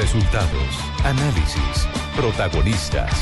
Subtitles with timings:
[0.00, 3.12] Resultados, análisis, protagonistas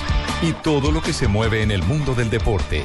[0.41, 2.85] y todo lo que se mueve en el mundo del deporte.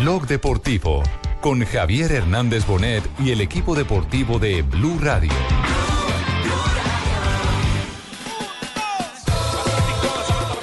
[0.00, 1.04] Blog Deportivo
[1.40, 5.30] con Javier Hernández Bonet y el equipo deportivo de Blue Radio.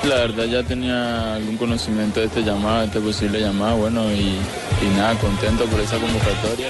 [0.04, 4.36] La verdad ya tenía algún conocimiento de este llamado, de este posible llamado, bueno, y,
[4.82, 6.70] y nada, contento por esa convocatoria.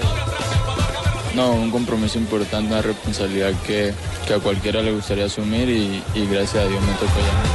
[1.35, 3.93] No, un compromiso importante, una responsabilidad que,
[4.25, 7.47] que a cualquiera le gustaría asumir y, y gracias a Dios me tocó llamar.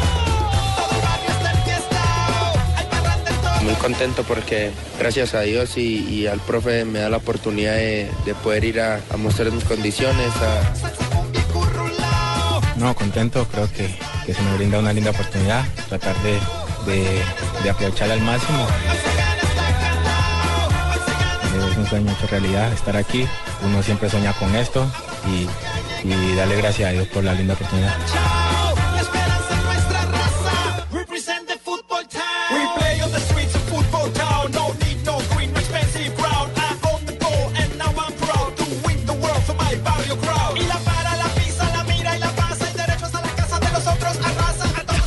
[3.64, 8.10] Muy contento porque gracias a Dios y, y al profe me da la oportunidad de,
[8.24, 10.30] de poder ir a, a mostrar mis condiciones.
[10.36, 10.72] a-
[12.76, 13.88] No, contento, creo que,
[14.26, 16.32] que se me brinda una linda oportunidad, tratar de,
[16.90, 17.22] de,
[17.62, 18.66] de aprovecharla al máximo.
[21.72, 23.26] Es un sueño hecho realidad estar aquí,
[23.64, 24.86] uno siempre sueña con esto
[25.26, 25.48] y,
[26.06, 28.41] y darle gracias a Dios por la linda oportunidad.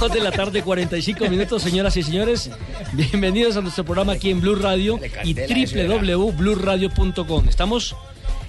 [0.06, 2.52] 2 de la tarde, 45 minutos, señoras y señores.
[2.94, 7.50] Bienvenidos a nuestro programa aquí en Blue Radio y www.bluradio.com.
[7.50, 7.96] Estamos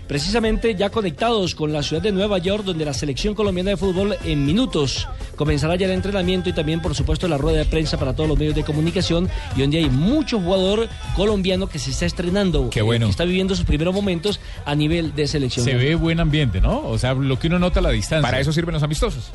[0.06, 4.18] precisamente ya conectados con la ciudad de Nueva York, donde la selección colombiana de fútbol
[4.24, 8.14] en minutos comenzará ya el entrenamiento y también, por supuesto, la rueda de prensa para
[8.14, 9.30] todos los medios de comunicación.
[9.56, 13.06] Y donde hay mucho jugador colombiano que se está estrenando, Qué bueno.
[13.06, 15.64] que está viviendo sus primeros momentos a nivel de selección.
[15.64, 16.86] Se ve buen ambiente, ¿no?
[16.86, 18.28] O sea, lo que uno nota a la distancia.
[18.28, 19.30] Para eso sirven los amistosos.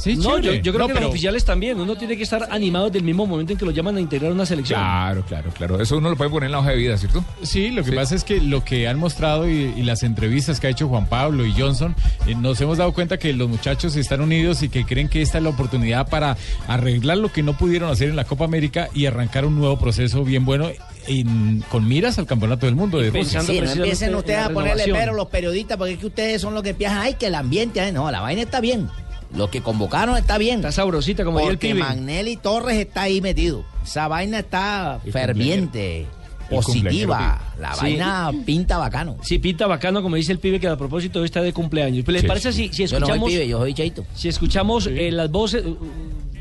[0.00, 1.78] Sí, no, yo, creo No, que pero- los oficiales también.
[1.78, 4.32] Uno tiene que estar animado desde el mismo momento en que lo llaman a integrar
[4.32, 4.80] una selección.
[4.80, 5.80] Claro, claro, claro.
[5.80, 7.22] Eso uno lo puede poner en la hoja de vida, ¿cierto?
[7.42, 7.96] Sí, lo que Sí.
[7.96, 11.06] pasa es que lo que han mostrado y, y las entrevistas que ha hecho Juan
[11.06, 11.94] Pablo y Johnson,
[12.26, 15.38] eh, nos hemos dado cuenta que los muchachos están unidos y que creen que esta
[15.38, 16.36] es la oportunidad para
[16.66, 20.24] arreglar lo que no pudieron hacer en la Copa América y arrancar un nuevo proceso
[20.24, 20.68] bien bueno
[21.06, 23.40] en- con miras al Campeonato del Mundo de Rusia.
[23.42, 26.54] Sí, no empiecen en ustedes a ponerle pero los periodistas, porque es que ustedes son
[26.54, 28.88] los que piensan, ay, que el ambiente, ay, no, la vaina está bien.
[29.34, 30.56] Lo que convocaron está bien.
[30.56, 31.80] Está sabrosita, como diría el Porque pibe.
[31.80, 33.64] Magnelli Torres está ahí metido.
[33.84, 36.06] Esa vaina está El ferviente,
[36.50, 37.40] positiva.
[37.58, 37.80] La Sí.
[37.82, 39.16] vaina pinta bacano.
[39.22, 42.06] Sí, pinta bacano, como dice el pibe, que a propósito está de cumpleaños.
[42.08, 44.04] ¿Les Sí, parece si, si Yo no soy escuchamos, pibe, yo soy chaito.
[44.14, 45.64] si escuchamos eh, las voces?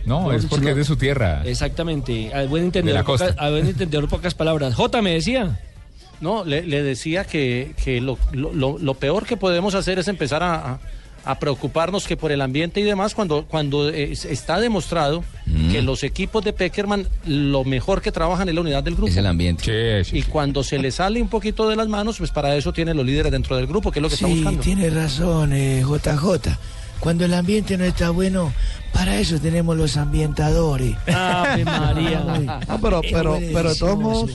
[0.06, 1.44] No, es porque es de su tierra.
[1.46, 3.28] Exactamente, al buen De entendedor, la costa.
[3.28, 4.74] pocas, al buen entendedor pocas palabras.
[4.74, 5.60] J me decía.
[6.22, 10.08] No, le, le decía que, que lo, lo- lo- lo peor que podemos hacer es
[10.10, 10.80] empezar a, a-
[11.32, 15.72] a preocuparnos que por el ambiente y demás cuando, cuando eh, está demostrado Mm.
[15.72, 19.12] que los equipos de Peckerman lo mejor que trabajan es la unidad del grupo.
[19.26, 20.04] ambiente.
[20.04, 20.18] Sí, sí.
[20.20, 23.04] Y cuando se le sale un poquito de las manos, pues para eso tienen los
[23.04, 24.62] líderes dentro del grupo, que es lo que está buscando.
[24.62, 26.56] tiene razón, eh, JJ.
[27.00, 28.54] Cuando el ambiente no está bueno,
[28.94, 30.96] para eso tenemos los ambientadores.
[31.08, 32.20] Ave María.
[32.68, 34.32] No, pero, pero, pero de todos.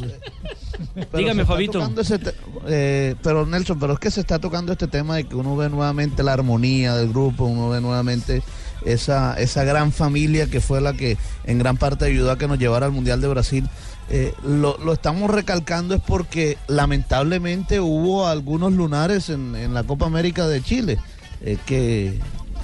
[0.94, 1.90] Pero Dígame, Fabito.
[2.00, 2.18] ese
[2.66, 5.68] eh, pero Nelson, pero es que se está tocando este tema de que uno ve
[5.68, 8.42] nuevamente la armonía del grupo, uno ve nuevamente
[8.84, 12.58] esa, esa gran familia que fue la que en gran parte ayudó a que nos
[12.58, 13.68] llevara al Mundial de Brasil.
[14.10, 20.04] Eh, lo, lo estamos recalcando es porque lamentablemente hubo algunos lunares en, en la Copa
[20.06, 20.98] América de Chile
[21.40, 22.18] eh, que,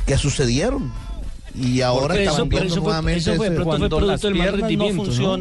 [0.07, 0.93] que sucedieron.
[1.55, 4.61] Y ahora estamos viendo eso fue- nuevamente eso fue ese- pronto fue Cuando las piernas
[4.61, 4.69] no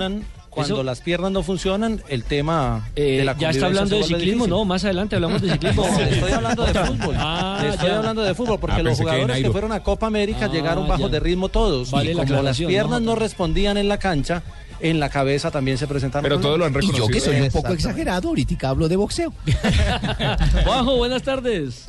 [0.08, 0.22] ¿no?
[0.50, 4.04] Cuando Eso- las piernas no funcionan, el tema Eh, de la ya está hablando de
[4.04, 4.50] ciclismo, difícil.
[4.50, 5.86] no, más adelante hablamos de ciclismo.
[5.88, 7.16] No, le estoy hablando de fútbol.
[7.18, 7.98] Ah, le estoy ya.
[7.98, 10.88] hablando de fútbol porque Ah, los que jugadores que, fueron a Copa América Ah, llegaron
[10.88, 11.12] bajos ya.
[11.12, 11.92] de ritmo todos.
[11.92, 13.12] Vale y la como las piernas ¿no?
[13.14, 14.42] no respondían en la cancha,
[14.80, 16.24] en la cabeza también se presentaron.
[16.24, 17.46] Pero todos lo han Y yo que soy reconocido.
[17.46, 19.32] un poco exagerado, ahorita hablo de boxeo.
[20.66, 21.86] Juanjo, buenas tardes.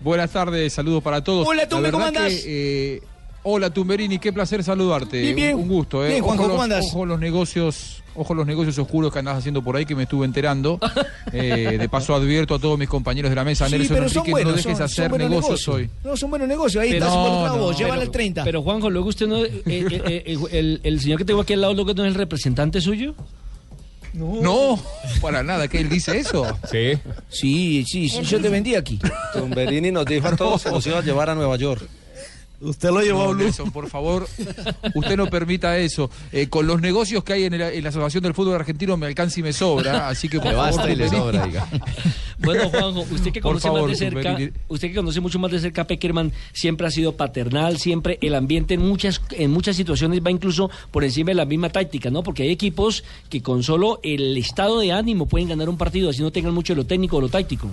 [0.00, 1.46] Buenas tardes, saludos para todos.
[1.46, 2.32] Hola, verdad ¿cómo andás?
[2.32, 3.02] que, eh,
[3.44, 5.20] hola, Tumberini, qué placer saludarte.
[5.20, 5.56] Bien, bien.
[5.56, 6.10] Un, gusto, ¿eh?
[6.10, 9.62] Bien, Juanjo, ojo, ¿cómo los, ojo los negocios, ojo los negocios oscuros que andás haciendo
[9.62, 10.78] por ahí, que me estuve enterando.
[11.34, 14.18] Eh, de paso advierto a todos mis compañeros de la mesa, Sí, Nelson pero son
[14.18, 15.68] Enrique, no buenos, dejes son- hacer son negocios negocios.
[15.74, 15.90] hoy.
[16.04, 16.82] No, son buenos negocios.
[16.82, 18.44] Ahí Pero- estás No, involucrado no, vos, llévale pero- el 30.
[18.44, 19.42] Pero Juanjo, luego usted no.
[19.42, 19.86] eh, eh,
[20.26, 23.14] eh, el, el señor que tengo aquí al lado, luego no es el representante suyo.
[24.12, 24.78] No,
[25.22, 26.44] para nada, que él dice eso.
[26.70, 26.98] Sí.
[27.30, 28.98] Sí, sí, sí, yo te vendí aquí.
[29.32, 31.88] Tumberini nos dijo a todos que nos iba a llevar a Nueva York.
[32.62, 33.44] Usted lo llevó a No, Blue.
[33.44, 34.26] Nelson, por favor,
[34.94, 36.08] usted no permita eso.
[36.32, 39.06] Eh, con los negocios que hay en, el- en la Asociación del Fútbol Argentino me
[39.06, 41.68] alcanza y me sobra, así que por Le favor, basta y le sobra, diga.
[42.38, 44.36] Bueno, Juanjo, usted que conoce favor, más de cerca,
[44.66, 48.34] usted que conoce mucho más de cerca a Peckerman, siempre ha sido paternal, siempre el
[48.34, 52.24] ambiente en muchas en muchas situaciones va incluso por encima de la misma táctica, ¿no?
[52.24, 56.20] Porque hay equipos que con solo el estado de ánimo pueden ganar un partido, así
[56.20, 57.68] no tengan mucho de lo técnico o lo táctico.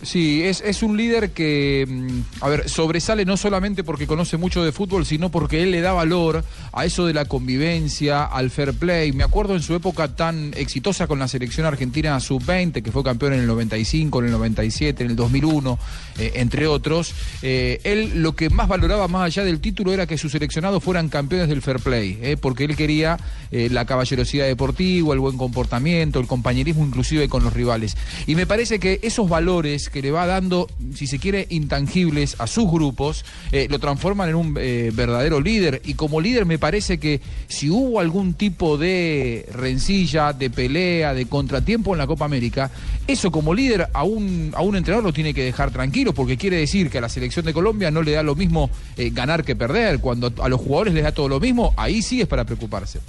[0.00, 4.62] Sí, es, es un líder que, mm, a ver, sobresale no solamente porque conoce mucho
[4.62, 8.74] de fútbol, sino porque él le da valor a eso de la convivencia, al fair
[8.74, 9.10] play.
[9.10, 13.32] Me acuerdo en su época tan exitosa con la selección argentina sub-20, que fue campeón
[13.32, 15.78] en el 95, en el 97, en el 2001,
[16.18, 17.14] eh, entre otros.
[17.42, 21.08] eh, él lo que más valoraba más allá del título era que sus seleccionados fueran
[21.08, 23.18] campeones del fair play, eh, porque él quería
[23.50, 27.96] la caballerosidad deportiva, el buen comportamiento, el compañerismo inclusive con los rivales.
[28.26, 32.46] Y me parece que esos valores que le va dando, si se quiere, intangibles a
[32.46, 33.24] sus grupos,
[33.70, 35.80] lo transforman en un verdadero líder.
[35.86, 41.24] Y como líder me parece que si hubo algún tipo de rencilla, de pelea, de
[41.24, 42.70] contratiempo en la Copa América,
[43.06, 44.04] eso como líder a
[44.54, 47.44] a un entrenador lo tiene que dejar tranquilo, porque quiere decir que a la selección
[47.44, 50.00] de Colombia no le da lo mismo eh, ganar que perder.
[50.00, 53.00] Cuando a los jugadores les da todo lo mismo, ahí sí es para preocuparse.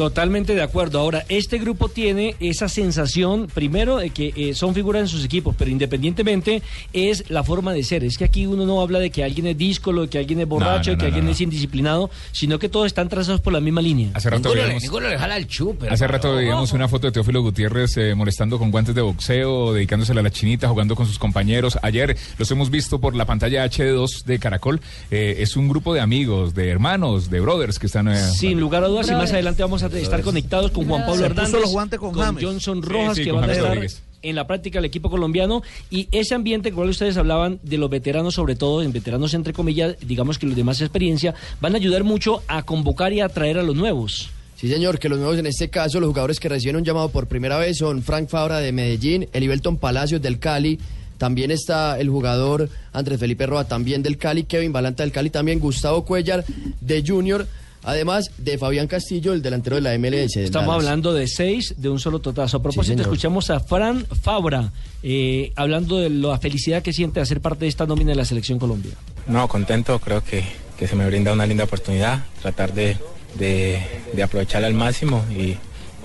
[0.00, 0.98] Totalmente de acuerdo.
[0.98, 5.54] Ahora, este grupo tiene esa sensación, primero, de que eh, son figuras en sus equipos,
[5.58, 6.62] pero independientemente
[6.94, 8.02] es la forma de ser.
[8.02, 10.48] Es que aquí uno no habla de que alguien es díscolo, de que alguien es
[10.48, 11.30] borracho, no, de que no, alguien no.
[11.32, 14.08] es indisciplinado, sino que todos están trazados por la misma línea.
[14.14, 15.86] Hace rato Ninguno, veíamos- ninguno le jala el chupe.
[15.90, 20.20] Hace rato veíamos una foto de Teófilo Gutiérrez eh, molestando con guantes de boxeo, dedicándosela
[20.20, 21.78] a la chinita, jugando con sus compañeros.
[21.82, 24.80] Ayer los hemos visto por la pantalla HD2 de Caracol.
[25.10, 28.08] Eh, es un grupo de amigos, de hermanos, de brothers que están...
[28.08, 31.24] eh, Sin lugar a dudas, y más adelante vamos a estar conectados con Juan Pablo
[31.24, 32.14] Hernández, los guantes con.
[32.14, 34.02] Johnson Rojas, sí, que van a estar Rodríguez.
[34.22, 35.62] en la práctica del equipo colombiano.
[35.90, 39.96] Y ese ambiente, como ustedes hablaban, de los veteranos, sobre todo, en veteranos entre comillas,
[40.00, 43.58] digamos que los de más experiencia, van a ayudar mucho a convocar y a atraer
[43.58, 44.30] a los nuevos.
[44.56, 47.26] Sí, señor, que los nuevos en este caso, los jugadores que reciben un llamado por
[47.28, 50.78] primera vez son Frank Fabra de Medellín, Elivelton Palacios del Cali,
[51.16, 55.60] también está el jugador Andrés Felipe Roa también del Cali, Kevin Balanta del Cali también,
[55.60, 56.44] Gustavo Cuellar
[56.80, 57.46] de Junior,
[57.82, 60.36] además de Fabián Castillo, el delantero de la MLS.
[60.36, 60.84] Estamos Dallas.
[60.84, 62.58] hablando de seis de un solo totazo.
[62.58, 64.72] A propósito, escuchamos a Fran Fabra
[65.02, 68.24] eh, hablando de la felicidad que siente de ser parte de esta nómina de la
[68.24, 68.92] Selección Colombia.
[69.26, 70.44] No, contento, creo que,
[70.78, 72.96] que se me brinda una linda oportunidad, tratar de,
[73.38, 75.56] de, de aprovecharla al máximo y,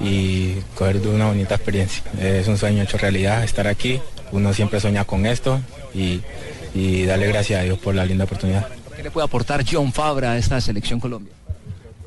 [0.03, 2.03] y coger de una bonita experiencia.
[2.21, 3.99] Es un sueño hecho realidad estar aquí,
[4.31, 5.59] uno siempre sueña con esto
[5.93, 6.21] y,
[6.73, 8.67] y darle gracias a Dios por la linda oportunidad.
[8.95, 11.33] ¿Qué le puede aportar John Fabra a esta selección Colombia?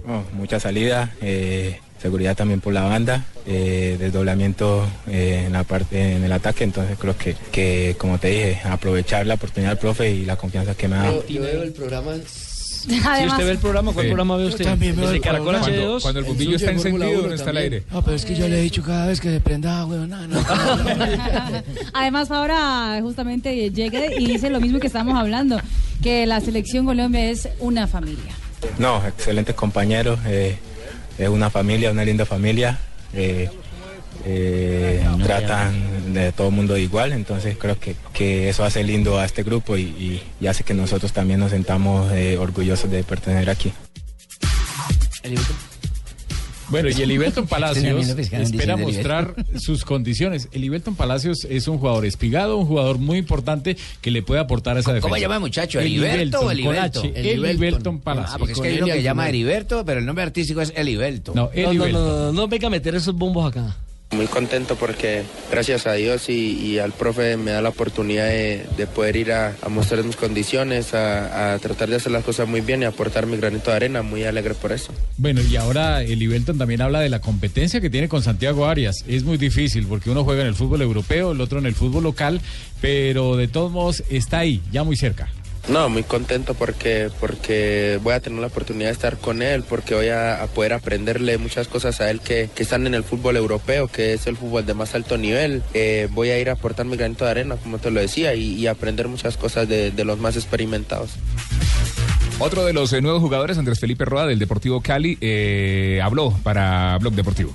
[0.08, 6.14] Oh, mucha salida, eh, seguridad también por la banda, eh, desdoblamiento eh, en la parte
[6.16, 10.10] en el ataque, entonces creo que, que como te dije, aprovechar la oportunidad del profe
[10.10, 11.26] y la confianza que me ha dado.
[11.28, 12.12] Yo, yo veo el programa.
[12.24, 14.08] Si usted ve el programa, ¿cuál Sí.
[14.08, 14.64] programa ve Yo usted?
[14.64, 15.66] también veo ¿Desde el Caracol programa.
[15.66, 15.76] HD2?
[15.82, 17.82] Cuando- cuando el bombillo está encendido, no está al aire.
[17.90, 20.26] No, pero es que yo le he dicho cada vez que se prenda, weón, no,
[20.26, 20.40] no.
[21.92, 25.60] Además, Fabra justamente llega y dice lo mismo que estamos hablando,
[26.02, 28.32] que la selección Colombia es una familia.
[28.78, 30.58] No, excelentes compañeros, eh,
[31.18, 32.78] es una familia, una linda familia.
[33.14, 33.48] eh,
[34.24, 39.24] eh, tratan de todo el mundo igual, entonces creo que, que eso hace lindo a
[39.24, 43.72] este grupo y, y- y hace que nosotros también nos sentamos orgullosos de pertenecer aquí.
[46.68, 50.48] Bueno, y el Ibelton Tenía Palacios espera mostrar sus condiciones.
[50.52, 54.76] El Ibelton Palacios es un jugador espigado, un jugador muy importante que le puede aportar
[54.76, 55.02] a esa defensa.
[55.02, 55.80] ¿Cómo se llama el muchacho?
[55.80, 57.00] ¿Heriberto o con Heriberto?
[57.00, 58.34] H, El Ibelton Palacios.
[58.34, 61.32] Ah, porque es que hay uno que llama Heriberto, pero el nombre artístico es Heriberto.
[61.34, 63.76] No, No, no, no, no, no venga a meter esos bombos acá.
[64.10, 68.64] Muy contento porque gracias a Dios y, y al profe me da la oportunidad de,
[68.76, 72.48] de poder ir a, a mostrar mis condiciones, a, a tratar de hacer las cosas
[72.48, 74.02] muy bien y aportar mi granito de arena.
[74.02, 74.94] Muy alegre por eso.
[75.18, 79.04] Bueno, y ahora el Ibelton también habla de la competencia que tiene con Santiago Arias.
[79.06, 82.04] Es muy difícil porque uno juega en el fútbol europeo, el otro en el fútbol
[82.04, 82.40] local,
[82.80, 85.28] pero de todos modos está ahí, ya muy cerca.
[85.68, 89.94] No, muy contento porque, porque voy a tener la oportunidad de estar con él, porque
[89.94, 93.36] voy a, a poder aprenderle muchas cosas a él que, que están en el fútbol
[93.36, 95.62] europeo, que es el fútbol de más alto nivel.
[95.74, 98.54] Eh, voy a ir a aportar mi granito de arena, como te lo decía, y,
[98.54, 101.10] y aprender muchas cosas de, de los más experimentados.
[102.38, 106.96] Otro de los eh, nuevos jugadores, Andrés Felipe Roa del Deportivo Cali, eh, habló para
[106.98, 107.54] Blog Deportivo.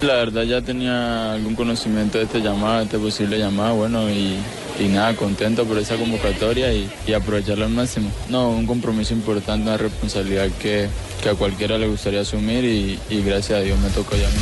[0.00, 4.36] La verdad ya tenía algún conocimiento de este llamado, de este posible llamado, bueno, y,
[4.78, 8.10] y nada, contento por esa convocatoria y, y aprovecharlo al máximo.
[8.28, 10.88] No, un compromiso importante, una responsabilidad que,
[11.22, 14.30] que a cualquiera le gustaría asumir y, y gracias a Dios me tocó ya a
[14.30, 14.36] mí.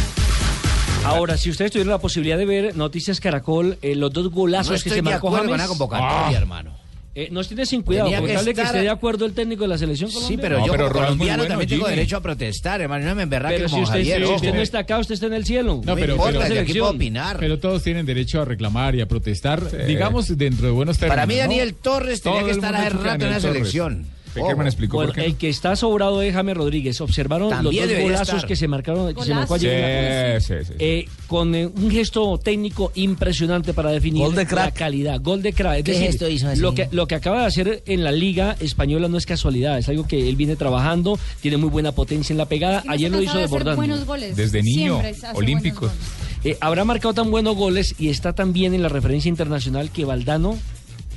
[1.05, 4.73] Ahora, si ustedes tuvieron la posibilidad de ver Noticias Caracol, eh, los dos golazos No
[4.75, 5.51] que estoy se de marcó acuerdo James.
[5.51, 6.41] con la convocatoria, Ah.
[6.41, 6.84] hermano.
[7.17, 9.79] Eh, nos tiene sin cuidado, Tenía porque que esté de acuerdo el técnico de la
[9.79, 10.43] selección Sí, colombiana.
[10.43, 13.07] pero yo como colombiano también tengo derecho a protestar, hermano.
[13.07, 14.27] No me emberraque Pero si como usted, Javier.
[14.27, 15.81] si usted no está acá, usted está en el cielo.
[15.85, 17.37] No, pero, importa, pero, yo aquí puedo opinar.
[17.39, 21.15] pero todos tienen derecho a reclamar y a protestar, digamos, dentro de buenos términos.
[21.15, 21.41] Para mí, ¿no?
[21.43, 24.07] Daniel Torres tenía Todo que estar hace rato en la selección.
[24.35, 25.27] Peckerman explicó Bueno, por qué.
[25.27, 27.01] el que está sobrado es James Rodríguez.
[27.01, 28.47] Observaron También los dos golazos estar.
[28.49, 29.73] que se marcaron, que se marcó ayer.
[29.73, 30.73] en la Sí, sí, sí.
[30.79, 35.21] Eh, con eh, un gesto técnico impresionante para definir de la calidad.
[35.21, 35.79] Gol de crack.
[35.79, 36.61] Es ¿Qué decir, gesto hizo así?
[36.61, 39.89] lo que, lo que acaba de hacer en la liga española no es casualidad, es
[39.89, 42.83] algo que él viene trabajando, tiene muy buena potencia en la pegada.
[42.89, 43.77] Ayer lo hizo desbordando.
[43.77, 44.37] buenos goles.
[44.37, 45.81] Desde niño, Siempre hace buenos olímpico.
[45.83, 45.95] goles.
[46.45, 50.05] Eh, habrá marcado tan buenos goles y está tan bien en la referencia internacional que
[50.05, 50.59] Valdano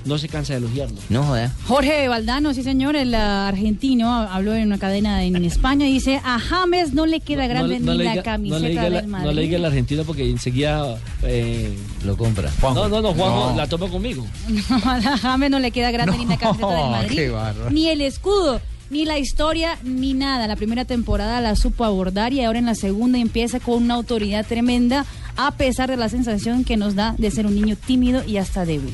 [0.06, 0.98] no se cansa de elogiarlo.
[1.10, 1.54] No joda.
[1.68, 6.22] Jorge Valdano, sí señor, el ah, argentino, habló en una cadena en España y dice,
[6.24, 8.89] a James no le queda grande no ni le la diga- camiseta no le diga
[8.89, 9.25] la- del Madrid.
[9.27, 10.98] No le diga el argentino porque enseguida...
[11.24, 12.50] eh, Lo compra.
[12.62, 13.56] no, no, no, Juanjo No.
[13.58, 14.25] la toma conmigo.
[14.70, 17.32] No, a James no le queda grande ni la camiseta del Madrid,
[17.72, 20.48] ni el escudo, ni la historia, ni nada.
[20.48, 24.46] La primera temporada la supo abordar y ahora en la segunda empieza con una autoridad
[24.46, 25.06] tremenda,
[25.38, 28.65] a pesar de la sensación que nos da de ser un niño tímido y hasta
[28.65, 28.94] débil.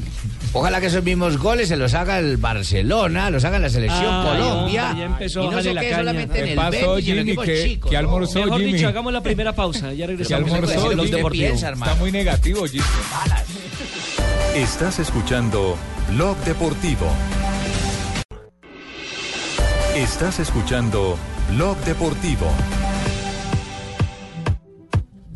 [0.52, 4.28] Ojalá que esos mismos goles se los haga el Barcelona, los haga la selección Ay,
[4.28, 4.94] Colombia.
[4.96, 7.04] ya empezó y no se quede solamente en ¿Qué el pasó, Betis y en los
[7.06, 7.20] Jimmy?
[7.22, 7.90] equipos ¿Qué- chicos.
[7.90, 8.00] qué ¿no?
[8.00, 8.40] almorzó?
[8.44, 8.74] Mejor Jimmy.
[8.74, 9.94] dicho, hagamos la primera pausa.
[9.94, 10.52] Ya ¿Qué regresamos.
[10.52, 11.30] almorzó, Blog Jimmy?
[11.32, 11.92] Piensa, hermano?
[11.92, 12.84] Está muy negativo, Jimmy.
[14.56, 15.76] Estás escuchando
[16.12, 17.08] Blog Deportivo.
[19.96, 21.18] Estás escuchando
[21.52, 22.48] Blog Deportivo.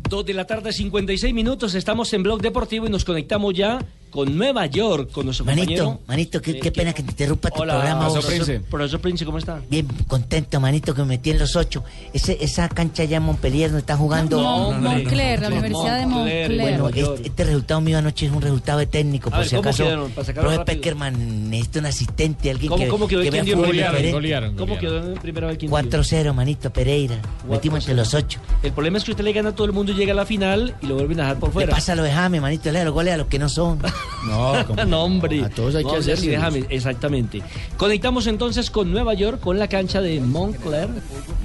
[0.08, 1.74] Dos de la tarde, 56 minutos.
[1.74, 3.78] Estamos en Blog Deportivo y nos conectamos ya
[4.10, 6.00] con Nueva York, con nuestro Manito, compañero.
[6.06, 8.00] manito, qué, Eh, pena que te interrumpa tu Hola, programa.
[8.08, 8.46] profesor vos.
[8.46, 8.60] Prince.
[8.70, 9.60] Profesor Prince, ¿cómo está?
[9.70, 11.84] Bien contento, manito, que me metí en los ocho.
[12.12, 14.40] Ese, esa cancha allá en Montpellier no está jugando.
[14.40, 16.60] Mon- Moncler, la Universidad de Moncler.
[16.60, 19.68] Bueno, este, este resultado mío anoche es un resultado de técnico, por ver, si ¿cómo
[19.68, 19.84] acaso.
[19.84, 20.10] quedaron?
[20.12, 20.58] Profe.
[20.64, 24.12] Peckerman necesita un asistente, alguien ¿Cómo, que, cómo quedó que el vea fútbol diferente.
[24.12, 25.02] golearon, ¿Cómo golearon.
[25.02, 27.16] quedó en primera vez quién 4-0, manito, Pereira.
[27.48, 28.40] Metimos entre los ocho.
[28.62, 30.26] El problema es que usted le gana a todo el mundo y llega a la
[30.26, 31.70] final y lo vuelven a dejar por Le fuera.
[31.74, 33.78] pasa lo de James, manito, le da los goles a los que no son.
[34.26, 35.44] No, como- no, hombre.
[35.44, 36.02] A todos hay que No,
[36.50, 37.42] sí, exactamente.
[37.76, 40.88] Conectamos entonces con Nueva York, con la cancha de Montclair.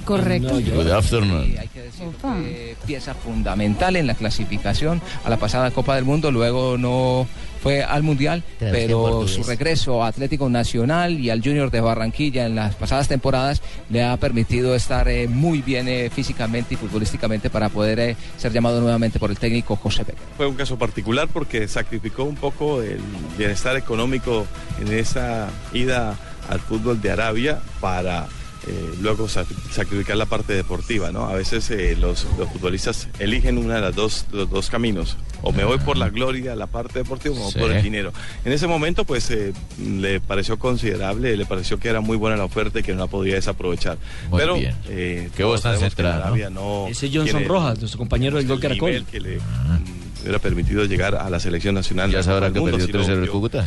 [0.04, 0.60] Correcto.
[0.60, 0.90] York.
[0.90, 1.56] afternoon.
[1.58, 6.30] Hay que decir que pieza fundamental en la clasificación a la pasada Copa del Mundo,
[6.30, 7.26] luego no
[7.64, 12.44] fue al Mundial, Traducción pero su regreso a Atlético Nacional y al Junior de Barranquilla
[12.44, 17.48] en las pasadas temporadas le ha permitido estar eh, muy bien eh, físicamente y futbolísticamente
[17.48, 20.22] para poder eh, ser llamado nuevamente por el técnico José Becker.
[20.36, 23.00] Fue un caso particular porque sacrificó un poco el
[23.38, 24.46] bienestar económico
[24.78, 26.18] en esa ida
[26.50, 28.26] al fútbol de Arabia para
[28.66, 31.26] eh, luego sac- sacrificar la parte deportiva, ¿no?
[31.26, 35.16] A veces eh, los, los futbolistas eligen una de las dos, los dos caminos.
[35.42, 37.58] O me voy por la gloria, la parte deportiva, o me voy Sí.
[37.58, 38.12] por el dinero.
[38.46, 42.44] En ese momento, pues, eh, le pareció considerable, le pareció que era muy buena la
[42.44, 43.98] oferta y que no la podía desaprovechar.
[44.30, 44.74] Muy Pero, bien.
[44.88, 46.50] eh, Qué que en centrada, ¿no?
[46.50, 49.04] No Ese Johnson Rojas, nuestro compañero del Gol Caracol.
[49.10, 49.38] que le
[50.24, 52.10] hubiera permitido llegar a la selección nacional.
[52.10, 53.66] Ya sabrá que Mundo, perdió si lo 3-0 el Cúcuta.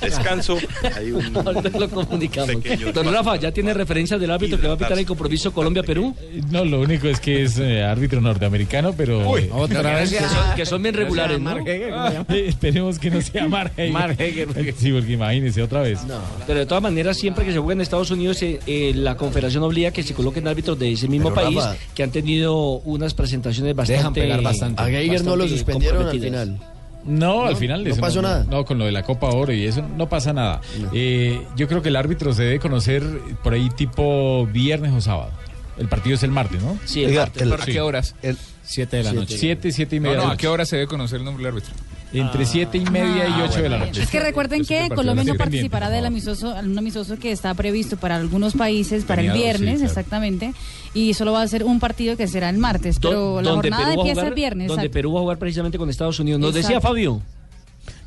[0.00, 0.58] Descanso,
[0.96, 2.56] hay un Ahorita lo comunicamos.
[2.94, 6.14] Don Rafa, ¿ya tiene referencia del árbitro que va a pitar el compromiso Colombia-Perú?
[6.50, 9.28] No, lo único es que es eh, árbitro norteamericto, pero...
[9.28, 10.10] Uy, otra vez.
[10.10, 11.56] Que son, que son bien regulares, ¿no?
[11.92, 14.48] Ah, esperemos que no sea Mark Hager.
[14.76, 16.00] Sí, porque imagínese otra vez.
[16.46, 19.62] Pero de todas maneras, siempre que se juega en Estados Unidos, eh, eh, la confederación
[19.62, 23.14] obliga que se coloquen árbitros de ese mismo Pero, país Rafa, que han tenido unas
[23.14, 24.20] presentaciones bastante.
[24.20, 24.82] pegar bastante.
[24.98, 26.58] Geiger no lo suspendieron al final.
[27.04, 28.44] No, al final no eso pasó nada.
[28.50, 30.60] No, con lo de la Copa Oro y eso no pasa nada.
[30.92, 33.02] Eh, yo creo que el árbitro se debe conocer
[33.42, 35.30] por ahí tipo viernes o sábado.
[35.78, 36.76] El partido es el martes, ¿no?
[36.84, 37.42] Sí, el Oiga, martes.
[37.42, 38.14] el- ¿A qué horas?
[38.62, 39.38] Siete de la noche.
[39.38, 40.18] Siete, siete y media.
[40.18, 41.72] no, ¿a qué hora se debe conocer el nombre del árbitro?
[42.12, 44.02] Entre siete y media y ocho de la noche.
[44.02, 44.88] Es que recuerden Eso que.
[44.94, 49.32] Colombia no participará del amistoso, un amistoso que está previsto para algunos países para el
[49.32, 49.86] sí, viernes, claro.
[49.88, 50.54] exactamente,
[50.94, 53.86] y solo va a ser un partido que será el martes, Do- pero la jornada
[53.88, 54.68] Perú empieza jugar- el viernes.
[54.68, 54.94] Donde exacto.
[54.94, 56.40] Perú va a jugar precisamente con Estados Unidos.
[56.40, 56.80] Nos decía.
[56.80, 57.20] Fabio.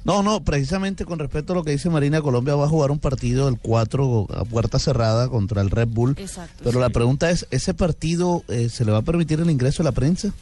[0.04, 2.98] No, no, precisamente con respecto a lo que dice Marina, Colombia va a jugar un
[2.98, 6.16] partido el 4 a puerta cerrada contra el Red Bull.
[6.18, 9.84] Exacto, Pero la pregunta es, ¿ese partido eh, se le va a permitir el ingreso
[9.84, 10.34] a la prensa?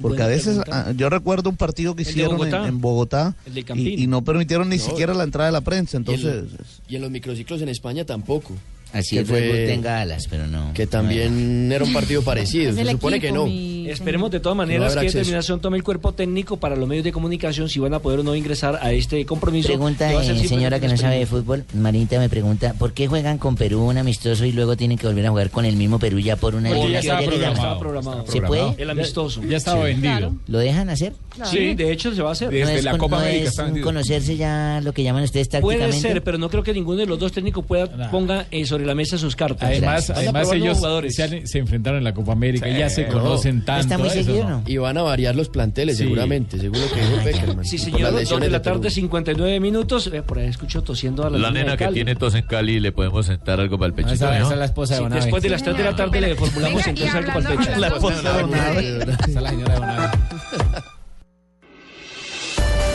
[0.00, 0.84] Porque Buena a veces, pregunta.
[0.88, 3.34] ah, yo recuerdo un partido que hicieron en, Bogotá.
[3.46, 4.82] en y, no permitieron ni No.
[4.82, 5.96] siquiera la entrada de la prensa.
[5.96, 6.44] Y en, Entonces,
[6.88, 8.54] y en los microciclos en España tampoco.
[8.92, 10.72] Así que el Bull tenga alas, pero no.
[10.74, 12.72] Que también era un partido parecido.
[12.72, 13.46] Se supone que no.
[13.46, 17.04] Esperemos de todas no maneras habrá que determinación tome el cuerpo técnico para los medios
[17.04, 19.68] de comunicación si van a poder o no ingresar a este compromiso.
[19.68, 23.38] Pregunta, que eh, señora que no sabe de fútbol, Marinita me pregunta, ¿por qué juegan
[23.38, 26.20] con Perú un amistoso y luego tienen que volver a jugar con el mismo Perú
[26.20, 27.54] ya por una Porque ya estaba ¿Qué le llaman?
[27.54, 28.24] programado, programado.
[28.28, 28.74] ¿Se puede?
[28.78, 29.42] El amistoso.
[29.42, 30.34] Ya estaba vendido.
[30.46, 31.12] ¿Lo dejan hacer?
[31.50, 32.52] Sí, de hecho se va a hacer.
[32.52, 35.88] no es, con- no es un conocerse ya lo que llaman ustedes tácticamente.
[35.88, 38.86] Puede ser, pero no creo que ninguno de los dos técnicos pueda ponga eh, sobre
[38.86, 39.68] la mesa sus cartas.
[39.68, 41.14] Además, además ellos jugadores.
[41.14, 43.12] se, han- se enfrentaron en la Copa América, Sí, ya se no.
[43.14, 44.04] conocen tanto.
[44.04, 44.62] eso no.
[44.66, 46.04] Y van a variar los planteles, Sí.
[46.04, 47.64] seguramente, según lo que dijo Peckerman.
[47.72, 48.76] Sí, por señor, las dos lesiones de la Perú.
[48.76, 50.10] tarde, 59 minutos.
[50.12, 51.94] Eh, por ahí escucho tosiendo a la, La nena de que Cali.
[51.94, 54.14] tiene tos en Cali, ¿le podemos sentar algo para el pechito?
[54.14, 54.44] esa- ¿no?
[54.46, 55.20] esa es la esposa de Sí, Bonave.
[55.22, 57.78] después de las 3 de la tarde le formulamos entonces algo para el pecho.
[57.80, 58.98] La esposa de Bonave.
[58.98, 60.18] Esa es la señora de Bonave.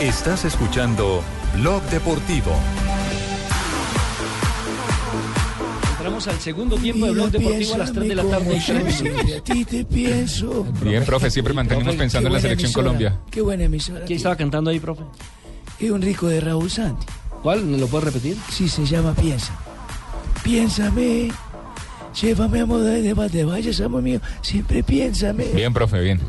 [0.00, 1.22] Estás escuchando
[1.56, 2.52] Blog Deportivo.
[6.08, 8.56] Entramos al segundo tiempo de Blog Deportivo a las 3 de la tarde.
[9.36, 10.66] A ti te pienso.
[10.80, 13.20] Bien, profe, siempre mantenemos Profe, pensando en la selección emisora, Colombia.
[13.30, 14.06] Qué buena emisora.
[14.06, 15.02] ¿Quién estaba cantando ahí, profe?
[15.78, 17.04] Es un rico de Raúl Santi.
[17.42, 17.62] ¿Cuál?
[17.66, 18.38] ¿Me lo puedes repetir?
[18.50, 19.52] Sí, se llama Piensa.
[20.42, 21.30] Piénsame.
[22.22, 24.18] Llévame a moda de debate, vayas, amor mío.
[24.40, 25.44] Siempre piénsame.
[25.52, 26.22] Bien, profe, bien.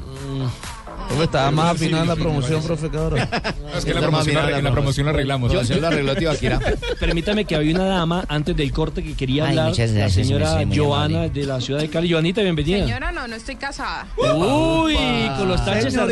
[1.09, 3.27] Profe, estaba más afinada la promoción, profe, que ahora.
[3.75, 5.51] Es que en la promoción, la- la promoción la arreglamos.
[5.51, 5.61] Yo-
[6.99, 11.27] Permítame que había una dama antes del corte que quería Ay, hablar, la señora Joana
[11.27, 12.11] de la ciudad de Cali.
[12.11, 12.79] Joanita, bienvenida.
[12.85, 14.05] Señora, no, no estoy casada.
[14.17, 14.95] Uy,
[15.37, 16.03] con los taches Señorita,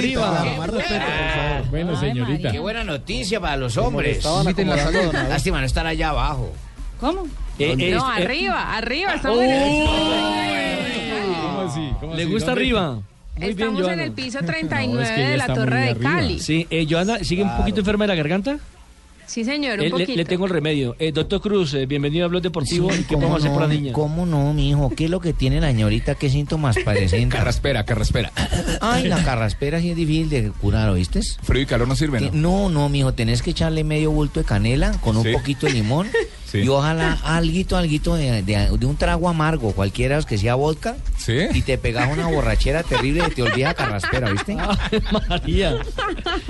[0.42, 0.56] arriba.
[0.58, 1.70] más respeto, por favor.
[1.70, 2.52] Bueno, señorita.
[2.52, 4.24] Qué buena noticia para los hombres.
[4.26, 5.24] La.
[5.30, 6.52] Lástima no estar allá abajo.
[7.00, 7.28] ¿Cómo?
[7.60, 9.86] Eh, eh, No, eh, arriba, arriba, estamos en el
[11.42, 11.92] ¿Cómo así?
[12.00, 12.32] ¿Cómo ¿Le así?
[12.32, 12.62] gusta ¿Dónde?
[12.62, 13.00] arriba?
[13.38, 14.04] Muy bien, Estamos en Joana.
[14.04, 16.12] el piso No, 39 es que ya de la Torre de arriba.
[16.12, 16.40] Cali.
[16.40, 18.58] Sí, eh, Joana, ¿sigue un poquito enferma de la garganta?
[19.26, 20.14] Sí, señor, un Eh, poquito.
[20.16, 20.96] le tengo el remedio.
[21.00, 22.90] Eh, doctor Cruz, eh, bienvenido a Blog Deportivo.
[22.94, 23.74] Sí, ¿Y ¿Qué ¿cómo podemos hacer por la no?
[23.74, 23.92] niña?
[23.92, 24.90] ¿Cómo no, mi hijo?
[24.96, 26.16] ¿Qué es lo que tiene la señorita?
[26.16, 27.28] ¿Qué síntomas parecen?
[27.30, 28.32] Carraspera, carraspera.
[28.80, 31.20] Ay, la carraspera sí es difícil de curar, ¿oíste?
[31.44, 32.32] Frío y calor no sirven, ¿no?
[32.32, 35.34] No, no, mijo, tenés que echarle medio bulto de canela con un Sí.
[35.34, 36.08] poquito de limón
[36.50, 36.60] Sí.
[36.60, 41.40] y ojalá alguito, alguito de, de- de un trago amargo, cualquiera que sea vodka, ¿Sí?
[41.54, 44.56] y te pegas una borrachera terrible y te olvidas carraspera, ¿viste?
[44.92, 45.76] Ay, María.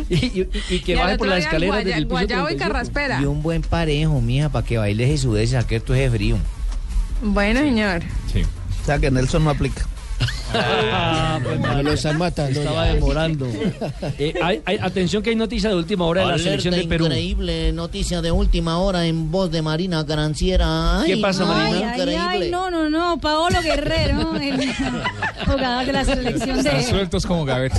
[0.07, 2.59] Y, y- y que baje por las escaleras guaya- desde el piso guayabo y 35.
[2.73, 3.21] carraspera.
[3.21, 6.37] Y un buen parejo, mija, para que bailes y sudes y saques ese frío.
[7.23, 8.03] Bueno, señor.
[8.31, 8.43] Sí.
[8.43, 9.85] O sea que Nelson no aplica.
[10.53, 12.59] Ah, pues, No lo están matando.
[12.59, 12.93] Estaba ya.
[12.93, 13.47] demorando.
[14.19, 17.05] Eh, hay- hay- atención que hay noticia de última hora de la selección de Perú.
[17.05, 21.01] increíble, noticia de última hora en voz de Marina Granciera.
[21.05, 21.77] ¿Qué pasa, Marina?
[21.77, 22.45] Ay, ay, Increíble.
[22.45, 23.19] ay, no, no, no.
[23.19, 24.73] Paolo Guerrero, el
[25.45, 27.77] jugador de la selección Están de, sueltos como gavete.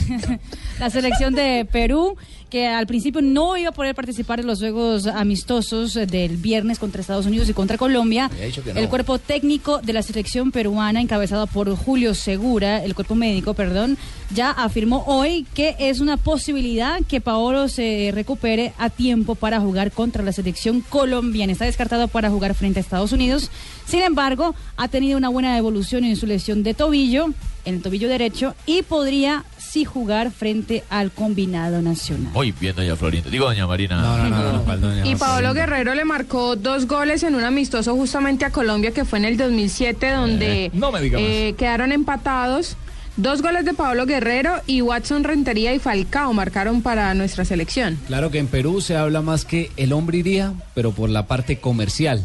[0.79, 2.17] la selección de Perú,
[2.51, 7.01] que al principio no iba a poder participar en los juegos amistosos del viernes contra
[7.01, 8.31] Estados Unidos y contra Colombia.
[8.31, 8.81] No.
[8.81, 13.99] El cuerpo técnico de la selección peruana, encabezado por Julio Segura, el cuerpo médico, perdón,
[14.35, 19.93] ya afirmó hoy que es una posibilidad que Paolo se recupere a tiempo para jugar
[19.93, 21.53] contra la selección colombiana.
[21.53, 23.51] Está descartado para jugar frente a Estados Unidos.
[23.87, 27.27] Sin embargo, ha tenido una buena evolución en su lesión de tobillo,
[27.65, 32.33] en el tobillo derecho, y podría sí jugar frente al combinado nacional.
[32.33, 33.29] Muy bien, doña Florinda.
[33.31, 34.01] Digo, doña Marina.
[34.01, 35.53] No, no, no, no, ¿cuál doña Y Paolo Florinda?
[35.55, 39.37] Guerrero le marcó dos goles en un amistoso justamente a Colombia que fue en el
[39.37, 41.29] 2007 donde Eh, no me diga más.
[41.29, 42.77] eh, quedaron empatados.
[43.17, 47.99] Dos goles de Paolo Guerrero y Watson Rentería y Falcao marcaron para nuestra selección.
[48.07, 51.59] Claro que en Perú se habla más que el hombre iría, pero por la parte
[51.59, 52.25] comercial.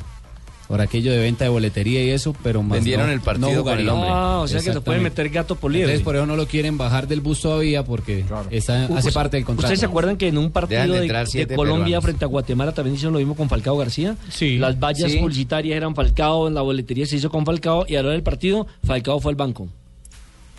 [0.68, 3.64] Por aquello de venta de boletería y eso, pero más Vendieron no- el partido no
[3.64, 4.10] con el hombre.
[4.12, 5.10] Ah, o sea que lo pueden Exactamente.
[5.24, 5.92] meter gato por liebre.
[5.92, 9.46] Entonces por eso no lo quieren bajar del bus todavía porque está, hace parte del
[9.46, 9.68] contrato.
[9.68, 11.08] ¿Ustedes se acuerdan que en un partido de
[11.56, 12.04] Colombia peruanos.
[12.04, 14.16] frente a Guatemala también hicieron lo mismo con Falcao García?
[14.30, 14.58] Sí.
[14.58, 15.18] Las vallas Sí.
[15.20, 18.24] publicitarias eran Falcao, en la boletería se hizo con Falcao y a la hora del
[18.24, 19.68] partido Falcao fue al banco.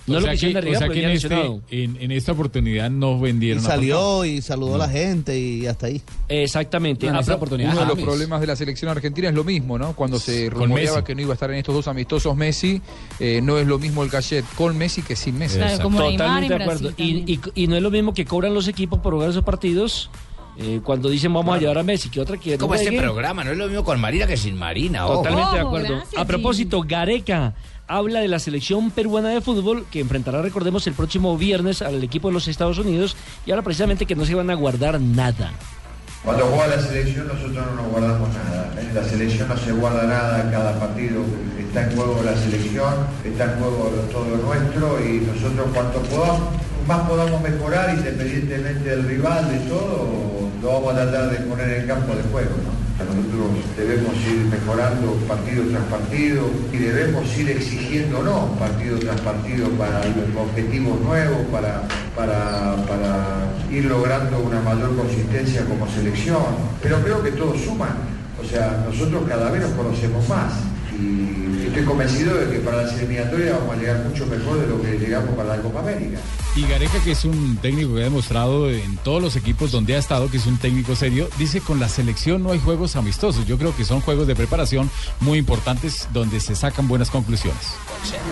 [0.07, 2.11] No o lo sea quisieron que, o derribar sea porque que en, este, en, en
[2.13, 6.03] esta oportunidad no Y vendieron a salió y saludó a la gente y hasta ahí.
[6.29, 7.07] Exactamente.
[7.07, 9.45] No, en esta pero- oportunidad Uno de los problemas de la selección argentina es lo
[9.45, 9.95] mismo, ¿no?
[9.95, 12.83] Cuando se rumoreaba que no iba a estar en estos dos amistosos Messi,
[13.19, 15.57] eh, no es lo mismo el cachet con Messi que sin Messi.
[15.57, 16.93] Claro, como Totalmente en de acuerdo.
[16.99, 20.11] Y, y- y no es lo mismo que cobran los equipos por jugar esos partidos
[20.57, 23.43] eh, cuando dicen vamos a llevar a Messi, que otra que Como no este programa,
[23.43, 25.05] no es lo mismo con Marina que sin Marina.
[25.07, 25.17] ojo.
[25.23, 25.97] Totalmente de acuerdo.
[25.97, 27.55] gracias, a propósito, Gareca
[27.87, 32.29] habla de la selección peruana de fútbol que enfrentará, recordemos, el próximo viernes al equipo
[32.29, 33.17] de los Estados Unidos
[33.47, 35.53] y ahora precisamente que no se van a guardar nada.
[36.25, 38.73] Cuando juega la selección nosotros no nos guardamos nada.
[38.81, 41.23] En la selección no se guarda nada cada partido.
[41.59, 42.95] Está en juego la selección,
[43.25, 46.03] está en juego todo nuestro y nosotros cuanto
[46.89, 51.87] más podamos mejorar independientemente del rival, de todo, lo vamos a tratar de poner en
[51.87, 52.51] campo de juego.
[52.65, 52.84] ¿no?
[52.99, 60.01] Nosotros debemos ir mejorando partido tras partido y debemos ir exigiéndonos partido tras partido para
[60.39, 61.83] objetivos nuevos, para,
[62.15, 66.45] para, para ir logrando una mayor consistencia como selección.
[66.83, 67.97] Pero creo que todos suman.
[68.41, 70.53] O sea, nosotros cada vez nos conocemos más
[71.01, 74.81] y estoy convencido de que para las eliminatorias vamos a llegar mucho mejor de lo
[74.81, 76.19] que llegamos para la Copa América.
[76.57, 79.99] Y Gareca, que es un técnico que ha demostrado en todos los equipos donde ha
[79.99, 83.45] estado que es un técnico serio, dice con la selección no hay juegos amistosos.
[83.47, 84.89] Yo creo que son juegos de preparación
[85.21, 87.75] muy importantes donde se sacan buenas conclusiones.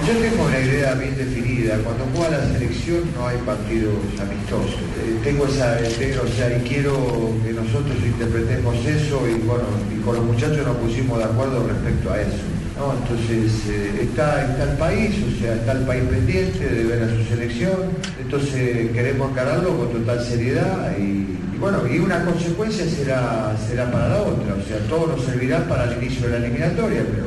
[0.06, 1.78] Yo tengo una idea bien definida.
[1.78, 4.80] Cuando juega la selección no hay partidos amistosos.
[5.00, 6.94] Eh, tengo esa, tengo, o sea, y quiero
[7.42, 12.12] que nosotros interpretemos eso y bueno, y con los muchachos nos pusimos de acuerdo respecto
[12.12, 12.51] a eso.
[12.76, 12.94] ¿No?
[12.94, 17.08] Entonces eh, está, está el país, o sea, está el país pendiente de ver a
[17.08, 23.90] su selección, entonces queremos encararlo con total seriedad y, bueno, y una consecuencia será, será
[23.90, 27.26] para la otra, o sea, todo nos servirá para el inicio de la eliminatoria, pero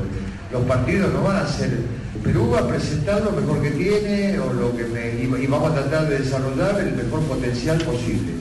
[0.52, 1.70] los partidos no van a ser
[2.26, 5.76] Perú va a presentar lo mejor que tiene o lo que me, y vamos a
[5.76, 8.34] tratar de desarrollar el mejor potencial posible.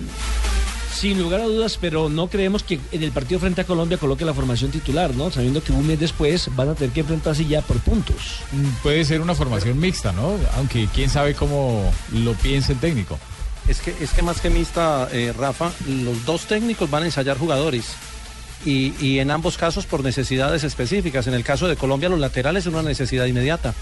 [0.95, 4.25] Sin lugar a dudas, pero no creemos que en el partido frente a Colombia coloque
[4.25, 5.29] la formación titular, ¿no?
[5.31, 8.39] Sabiendo que un mes después van a tener que enfrentarse ya por puntos.
[8.53, 10.37] Mm, Puede ser una formación mixta, ¿no?
[10.57, 13.19] Aunque quién sabe cómo lo piensa el técnico.
[13.67, 17.39] Es que, es que más que mixta, eh, Rafa, los dos técnicos van a ensayar
[17.39, 17.87] jugadores.
[18.65, 21.27] Y, y en ambos casos por necesidades específicas.
[21.27, 23.75] En el caso de Colombia, los laterales es una necesidad inmediata.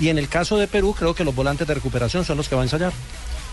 [0.00, 2.54] Y en el caso de Perú, creo que los volantes de recuperación son los que
[2.54, 2.92] va a ensayar.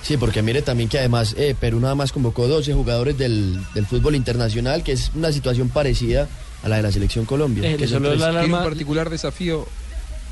[0.06, 3.86] Sí, porque mire también que además eh, Perú nada más convocó 12 jugadores del, del
[3.88, 6.28] fútbol internacional, que es una situación parecida
[6.64, 7.68] a la de la selección Colombia.
[7.72, 9.68] Eh, que solo la Tiene un alarma- particular desafío.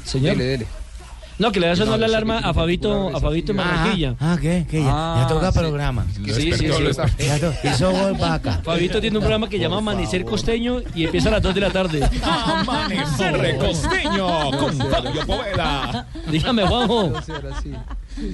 [0.05, 0.37] Señor.
[0.37, 0.67] Dele, dele.
[1.39, 3.57] No, que le da sonó No, la alarma a Fabito, a Fabito en.
[3.57, 4.15] Barranquilla.
[4.19, 4.67] Ah, ¿qué?
[4.69, 4.83] ¿Qué?
[4.83, 5.57] Ya- ya toca sí.
[5.57, 6.05] programa.
[6.23, 6.67] Sí, sí, sí.
[7.25, 8.61] Ya to- hizo gol vaca.
[8.63, 11.71] Fabito tiene un programa que llama Amanecer Costeño y empieza a las 2 de la
[11.71, 12.07] tarde.
[12.21, 16.07] Amanecer costeño con Fabio Poveda.
[16.29, 17.13] Dígame, Juanjo.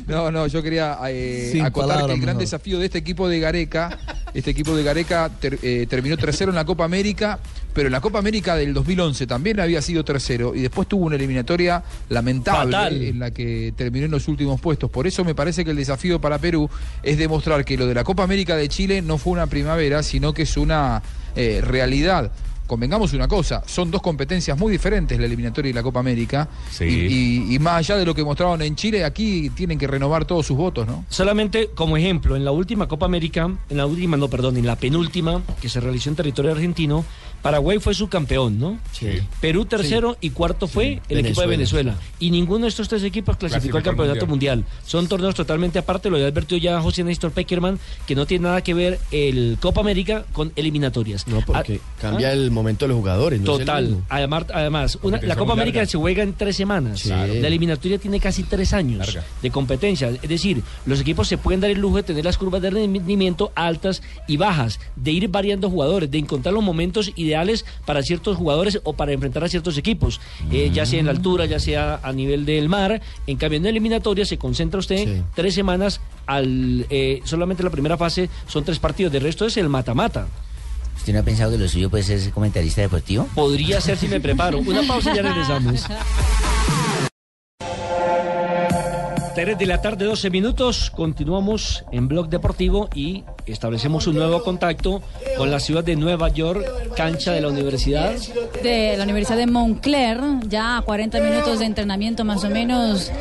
[0.07, 0.31] No.
[0.31, 2.41] No, yo quería eh, acotar que el gran mejor.
[2.41, 3.97] desafío de este equipo de Gareca,
[4.33, 7.39] este equipo de Gareca ter- eh, terminó tercero en la Copa América,
[7.73, 11.15] pero en la Copa América del 2011 también había sido tercero y después tuvo una
[11.15, 13.01] eliminatoria lamentable Fatal.
[13.03, 14.89] en la que terminó en los últimos puestos.
[14.89, 16.69] Por eso me parece que el desafío para Perú
[17.03, 20.33] es demostrar que lo de la Copa América de Chile no fue una primavera, sino
[20.33, 21.01] que es una
[21.35, 22.31] eh, realidad.
[22.69, 26.47] Convengamos una cosa, son dos competencias muy diferentes, la eliminatoria y la Copa América.
[26.69, 26.83] Sí.
[26.85, 26.89] Y,
[27.49, 30.45] y- y más allá de lo que mostraron en Chile, aquí tienen que renovar todos
[30.45, 31.03] sus votos, ¿no?
[31.09, 34.75] Solamente como ejemplo, en la última Copa América, en la última, no, perdón, en la
[34.75, 37.03] penúltima que se realizó en territorio argentino,
[37.41, 38.79] Paraguay fue subcampeón, ¿no?
[38.91, 39.07] Sí.
[39.41, 41.95] Perú tercero y cuarto fue el equipo de Venezuela.
[42.19, 44.65] Y ninguno de estos tres equipos clasificó al campeonato mundial.
[44.85, 48.61] Son torneos totalmente aparte, lo había advertido ya José Néstor Peckerman, que no tiene nada
[48.61, 51.27] que ver el Copa América con eliminatorias.
[51.27, 52.33] No, porque Ah, cambia ¿ah?
[52.33, 53.39] el momento de los jugadores.
[53.39, 53.97] no Total.
[54.09, 55.91] Además, además una- la Copa América larga.
[55.91, 57.05] se juega en tres semanas.
[57.05, 59.23] La eliminatoria tiene casi tres años Larga.
[59.41, 60.09] de competencia.
[60.09, 63.51] Es decir, los equipos se pueden dar el lujo de tener las curvas de rendimiento
[63.55, 68.79] altas y bajas, de ir variando jugadores, de encontrar los momentos ideales para ciertos jugadores
[68.83, 70.19] o para enfrentar a ciertos equipos,
[70.51, 73.01] eh, ya sea en la altura, ya sea a nivel del mar.
[73.27, 75.23] En cambio, en la eliminatoria se concentra usted Sí.
[75.35, 76.01] tres semanas.
[76.25, 80.27] Al, eh, solamente la primera fase son tres partidos, de resto es el mata-mata.
[80.97, 83.27] ¿Usted no ha pensado que lo suyo puede ser ser comentarista deportivo?
[83.33, 84.59] Podría ser si me preparo.
[84.59, 85.85] Una pausa y ya regresamos.
[89.41, 90.91] 3 de la tarde, 12 minutos.
[90.93, 95.01] Continuamos en Blog Deportivo y establecemos un nuevo contacto
[95.37, 96.65] con la ciudad de Nueva York,
[96.97, 98.11] cancha de la universidad.
[98.61, 103.11] de la Universidad de Montclair, ya a 40 minutos de entrenamiento más o menos,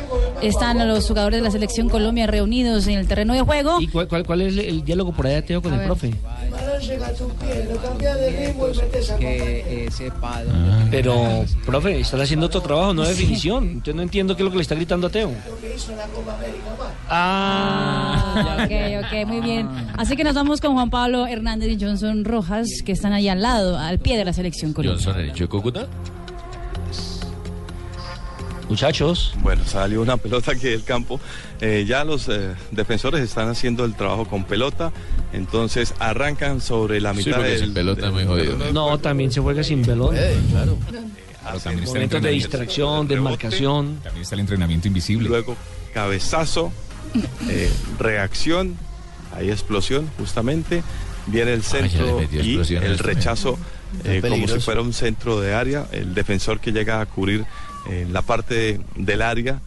[0.41, 3.79] están los jugadores de la selección Colombia reunidos en el terreno de juego.
[3.79, 5.87] ¿Y cuál, cuál- cuál es el diálogo por allá, Teo, con A el ver.
[5.87, 6.13] profe?
[9.17, 10.41] Que eh, sepa
[10.89, 13.81] Pero, profe, están haciendo otro trabajo, no definición.
[13.83, 15.31] Yo no entiendo qué es lo que le está gritando a Teo.
[17.09, 18.71] Ah, Ok,
[19.05, 19.67] ok, muy bien.
[19.97, 23.41] Así que nos vamos con Juan Pablo Hernández y Johnson Rojas, que están ahí al
[23.41, 25.03] lado, al pie de la selección Colombia.
[25.03, 25.87] Johnson, el hecho de Cúcuta.
[28.69, 29.33] Muchachos.
[29.41, 31.19] Bueno, salió una pelota aquí del campo.
[31.59, 34.91] Eh, ya los eh, defensores están haciendo el trabajo con pelota.
[35.33, 38.57] Entonces arrancan sobre la Sí, mitad porque del, sin pelota muy jodido.
[38.73, 39.83] No, también se juega sin.
[39.83, 43.31] Claro, está el Momentos de entrenamiento- distracción, de rebote.
[43.31, 43.99] marcación.
[44.03, 45.29] También está el entrenamiento invisible.
[45.29, 45.55] Luego
[45.93, 46.71] cabezazo,
[47.49, 48.75] eh, reacción,
[49.35, 50.83] hay explosión justamente.
[51.27, 53.59] Viene el centro y el al- rechazo
[54.03, 55.85] eh, como si fuera un centro de área.
[55.91, 57.45] El defensor que llega a cubrir
[57.87, 59.59] eh, la parte del área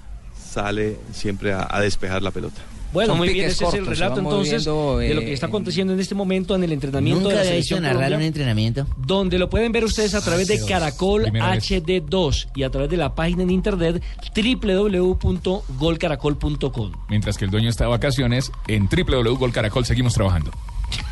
[0.53, 2.61] sale siempre a, a despejar la pelota.
[2.93, 5.33] Bueno, Son muy bien, ese es el se relato entonces moviendo, de lo eh, que
[5.33, 8.23] está aconteciendo en este momento en el entrenamiento Nunca de la selección narrar Colombia, un
[8.25, 8.87] entrenamiento.
[8.99, 10.69] donde lo pueden ver ustedes a través de Dios.
[10.69, 11.71] Caracol Primera vez.
[11.71, 14.03] HD2 y a través de la página en internet
[14.37, 16.93] www.golcaracol.com.
[17.09, 20.51] Mientras que el dueño está de vacaciones, en www.golcaracol seguimos trabajando.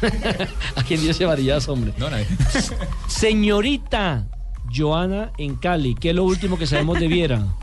[0.76, 1.94] ¿A quién dio ese varillazo, hombre?
[1.96, 2.26] No, nadie.
[3.08, 4.26] Señorita
[4.74, 7.46] Joana en Cali, ¿qué es lo último que sabemos de Viera?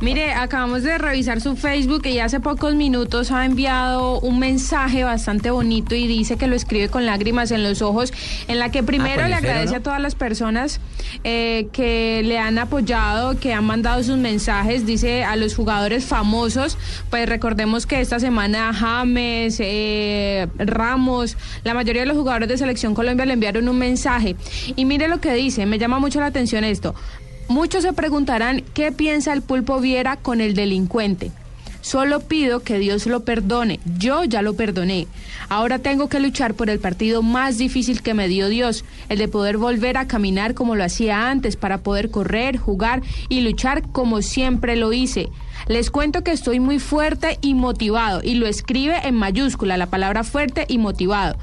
[0.00, 5.50] Mire, acabamos de revisar su Facebook y hace pocos minutos ha enviado un mensaje bastante
[5.50, 8.12] bonito y dice que lo escribe con lágrimas en los ojos,
[8.48, 9.78] en la que primero le agradece ¿no?
[9.78, 10.80] a todas las personas
[11.24, 16.76] eh, que le han apoyado, que han mandado sus mensajes, dice a los jugadores famosos,
[17.10, 22.94] pues recordemos que esta semana James, eh, Ramos, la mayoría de los jugadores de Selección
[22.94, 24.36] Colombia le enviaron un mensaje.
[24.74, 26.94] Y mire lo que dice, me llama mucho la atención esto.
[27.48, 31.30] Muchos se preguntarán qué piensa el pulpo Viera con el delincuente.
[31.80, 33.78] Solo pido que Dios lo perdone.
[33.96, 35.06] Yo ya lo perdoné.
[35.48, 39.28] Ahora tengo que luchar por el partido más difícil que me dio Dios, el de
[39.28, 44.20] poder volver a caminar como lo hacía antes, para poder correr, jugar y luchar como
[44.22, 45.28] siempre lo hice.
[45.68, 50.24] Les cuento que estoy muy fuerte y motivado, y lo escribe en mayúscula, la palabra
[50.24, 51.36] fuerte y motivado.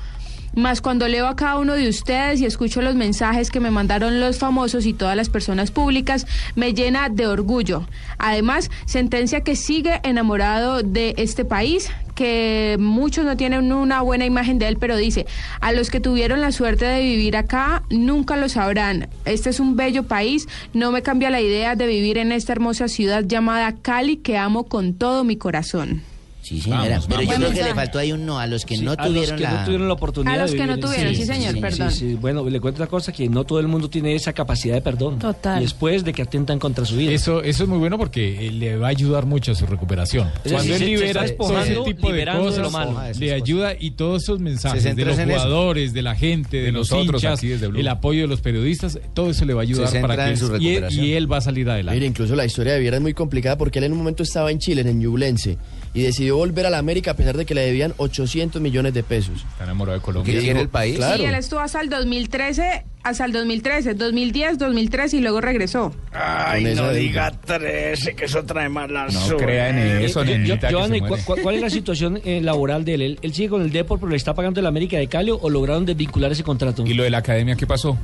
[0.55, 4.19] Más cuando leo a cada uno de ustedes y escucho los mensajes que me mandaron
[4.19, 7.87] los famosos y todas las personas públicas, me llena de orgullo.
[8.19, 14.59] Además, sentencia que sigue enamorado de este país, que muchos no tienen una buena imagen
[14.59, 15.25] de él, pero dice,
[15.59, 19.09] a los que tuvieron la suerte de vivir acá, nunca lo sabrán.
[19.25, 22.87] Este es un bello país, no me cambia la idea de vivir en esta hermosa
[22.87, 26.03] ciudad llamada Cali, que amo con todo mi corazón.
[26.43, 26.82] Sí, señora.
[26.89, 27.34] Vamos, pero vamos.
[27.34, 29.08] yo creo que le faltó ahí un no a los que Sí, no a los
[29.08, 29.51] tuvieron que la...
[29.60, 31.91] no tuvieron la oportunidad A los de que no tuvieron, sí, señor, perdón.
[31.91, 32.15] sí.
[32.19, 35.19] Bueno, le cuento una cosa, que no todo el mundo tiene esa capacidad de perdón.
[35.19, 35.62] Total.
[35.62, 37.12] Después de que atentan contra su vida.
[37.12, 40.29] Eso, eso es muy bueno porque eh, le va a ayudar mucho a su recuperación.
[40.49, 43.01] Cuando él libera todo ese tipo de liberando de lo cosas, malo.
[43.17, 45.23] le ayuda y todos esos mensajes de los eso.
[45.29, 47.79] jugadores, de la gente, de, De los nosotros hinchas, aquí desde Blue.
[47.79, 50.38] el apoyo de los periodistas, todo eso le va a ayudar Se para que en
[50.38, 51.06] su él- y, él, recuperación.
[51.06, 51.95] y él va a salir adelante.
[51.95, 54.51] Mire, incluso la historia de Viera es muy complicada porque él en un momento estaba
[54.51, 55.58] en Chile, en Ñublense,
[55.93, 59.03] y decidió volver a la América a pesar de que le debían 800 millones de
[59.03, 59.45] pesos.
[59.51, 60.34] Está enamorado de Colombia.
[60.34, 60.95] ¿Qué tiene el país?
[60.97, 61.17] Claro.
[61.17, 65.93] Sí, él estuvo hasta el 2013, hasta el 2013, 2010, 2013 y luego regresó.
[66.12, 70.73] Ay, no diga 13, que eso trae mala No crea en eso, Yo- nenita, que
[70.73, 71.23] Joana, se ¿y muere.
[71.23, 73.01] cu- cu- ¿cuál es la situación eh, laboral de él?
[73.03, 73.19] él?
[73.21, 75.86] él sigue con el Depor, pero le está pagando el América de Cali o lograron
[75.86, 76.84] desvincular ese contrato?
[76.88, 77.97] ¿Y lo de la academia qué pasó?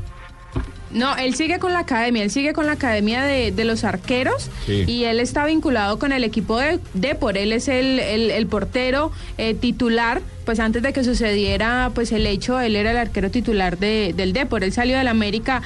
[0.91, 4.49] No, él sigue con la academia, él sigue con la academia de, de los arqueros
[4.65, 4.85] Sí.
[4.87, 9.11] y él está vinculado con el equipo de Depor, él es el, el- el portero
[9.37, 13.77] eh, titular, pues antes de que sucediera pues el hecho, él era el arquero titular
[13.77, 15.61] de, del Depor, él salió del América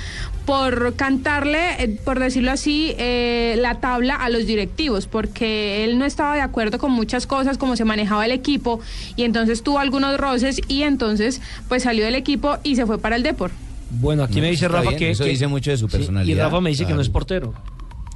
[0.45, 6.03] por cantarle, eh, por decirlo así, eh, la tabla a los directivos, porque él no
[6.03, 8.81] estaba de acuerdo con muchas cosas, como se manejaba el equipo,
[9.15, 13.15] y entonces tuvo algunos roces y entonces pues salió del equipo y se fue para
[13.15, 13.51] el Depor.
[13.99, 15.11] Bueno, aquí No, me dice Rafa bien, que...
[15.11, 16.35] eso que- dice mucho de su Sí, personalidad.
[16.35, 17.53] y Rafa me dice que no es portero.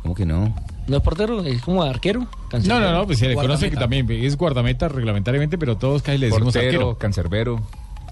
[0.02, 0.56] ¿Cómo que no?
[0.88, 2.28] No es portero, es como arquero.
[2.66, 6.18] No, no, no, pues se le conoce que también es guardameta reglamentariamente, pero todos casi
[6.18, 6.98] le decimos Portero, arquero.
[6.98, 7.62] cancerbero,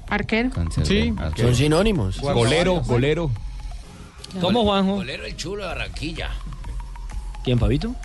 [0.10, 0.50] Arquero.
[0.84, 2.20] Sí, Son sinónimos.
[2.22, 3.32] golero, golero.
[4.42, 4.96] ¿Cómo, Juanjo?
[4.96, 6.30] Bolero el chulo de Barranquilla.
[7.44, 7.96] ¿Quién, Pavito?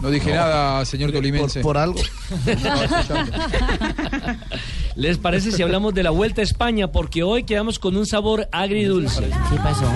[0.00, 1.60] No dije nada, señor Tolimense.
[1.60, 2.00] Por, por algo.
[4.94, 6.92] ¿Les parece si hablamos de la Vuelta a España?
[6.92, 9.30] Porque hoy quedamos con un sabor agridulce.
[9.50, 9.86] ¿Qué pasó?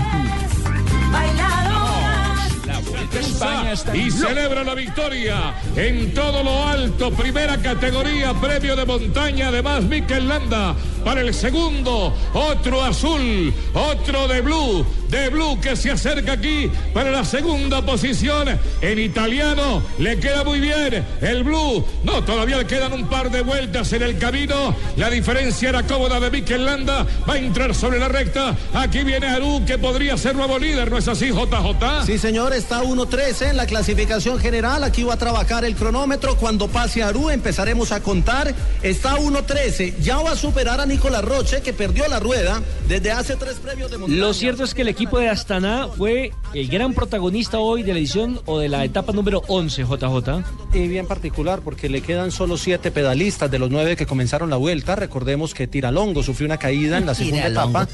[3.16, 9.84] España y celebra la victoria en todo lo alto, primera categoría, premio de montaña, además
[9.84, 10.74] Mikel Landa
[11.06, 17.12] para el segundo, otro azul, otro de blue, de blue que se acerca aquí para
[17.12, 18.48] la segunda posición.
[18.80, 23.42] En italiano, le queda muy bien el blue, no, todavía le quedan un par de
[23.42, 28.00] vueltas en el camino, la diferencia era cómoda de Mikel Landa, va a entrar sobre
[28.00, 32.04] la recta, aquí viene Aru que podría ser nuevo líder, ¿no es así JJ?
[32.04, 34.84] Sí, señor, está 1-13 en la clasificación general.
[34.84, 36.36] Aquí va a trabajar el cronómetro.
[36.36, 38.54] Cuando pase a Aru empezaremos a contar.
[38.82, 39.98] Está 1-13.
[40.00, 43.90] Ya va a superar a Nicolás Roche, que perdió la rueda desde hace tres premios
[43.90, 44.20] de montaña.
[44.20, 47.98] Lo cierto es que el equipo de Astana fue el gran protagonista hoy de la
[47.98, 50.44] edición o de la etapa número 11, JJ.
[50.74, 54.56] Y bien particular porque le quedan solo siete pedalistas de los nueve que comenzaron la
[54.56, 54.96] vuelta.
[54.96, 57.80] Recordemos que Tiralongo sufrió una caída en la segunda Tiralongo.
[57.82, 57.88] etapa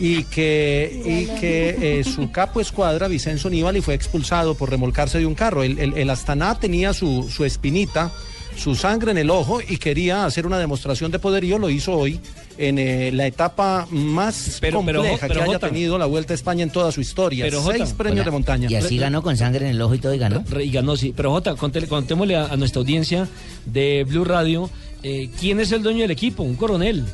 [0.00, 5.26] y que, y que eh, su capo escuadra, Vicenzo Nibali, fue expulsado por remolcarse de
[5.26, 5.62] un carro.
[5.62, 8.10] El, el, el Astana tenía su, su espinita,
[8.56, 11.58] su sangre en el ojo y quería hacer una demostración de poderío.
[11.58, 12.20] Lo hizo hoy
[12.58, 15.68] en eh, la etapa más Pero- pero, compleja pero, que haya Jota.
[15.68, 17.46] tenido la Vuelta a España en toda su historia.
[17.50, 17.76] Jota.
[17.78, 18.24] Seis premios Hola.
[18.24, 18.68] de montaña.
[18.70, 20.44] Y así ganó con sangre en el ojo y todo y ganó.
[20.60, 21.14] Y ganó, sí.
[21.16, 23.28] Pero Jota, contéle- contémosle a, a nuestra audiencia
[23.66, 24.68] de Blue Radio,
[25.02, 26.42] eh, ¿quién es el dueño del equipo?
[26.42, 27.04] Un coronel.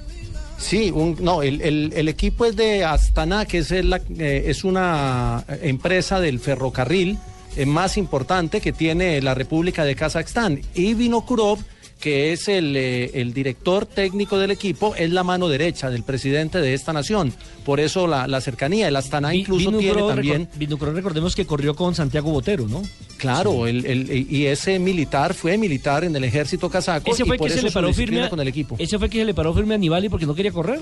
[0.59, 5.45] Sí, un- no, el, el- equipo es de Astana, que es, el- eh, es una
[5.63, 7.19] empresa del ferrocarril
[7.57, 10.61] eh, más importante que tiene la República de Kazajstán.
[10.75, 11.59] Y Vinokurov,
[12.01, 16.61] que es el, eh, el director técnico del equipo, es la mano derecha del presidente
[16.61, 17.33] de esta nación.
[17.65, 18.87] Por eso la, la cercanía.
[18.89, 20.49] El Astana incluso tiene también...
[20.57, 22.83] Vinucro, recordemos que corrió con Santiago Botero, ¿no?
[23.17, 27.39] Claro, el- el- y ese militar fue militar en el ejército kazaco Ese y fue
[27.39, 28.77] por que se eso le paró firme con el equipo.
[28.79, 30.81] Ese fue que se le paró firme a Nibali porque no quería correr.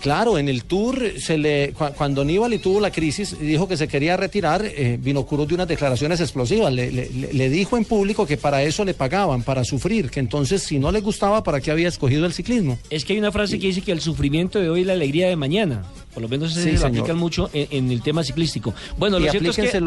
[0.00, 3.76] Claro, en el Tour, se le, cu- cuando Nibali tuvo la crisis y dijo que
[3.76, 6.72] se quería retirar, eh, vino Cruz de unas declaraciones explosivas.
[6.72, 10.20] Le, le- le- le dijo en público que para eso le pagaban, para sufrir, que
[10.20, 12.78] entonces si no le gustaba, ¿para qué había escogido el ciclismo?
[12.90, 15.28] Es que hay una frase que dice que el sufrimiento de hoy es la alegría
[15.28, 15.82] de mañana.
[16.14, 18.74] Por lo menos Sí, se lo aplican mucho en, en el tema ciclístico.
[18.96, 19.80] Bueno, y lo cierto es que...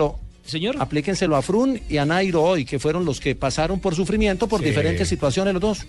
[0.44, 0.76] aplíquenselo, Señor.
[0.82, 4.60] aplíquenselo a Frun y a Nairo hoy, que fueron los que pasaron por sufrimiento por
[4.62, 4.68] Sí.
[4.68, 5.86] diferentes situaciones los dos.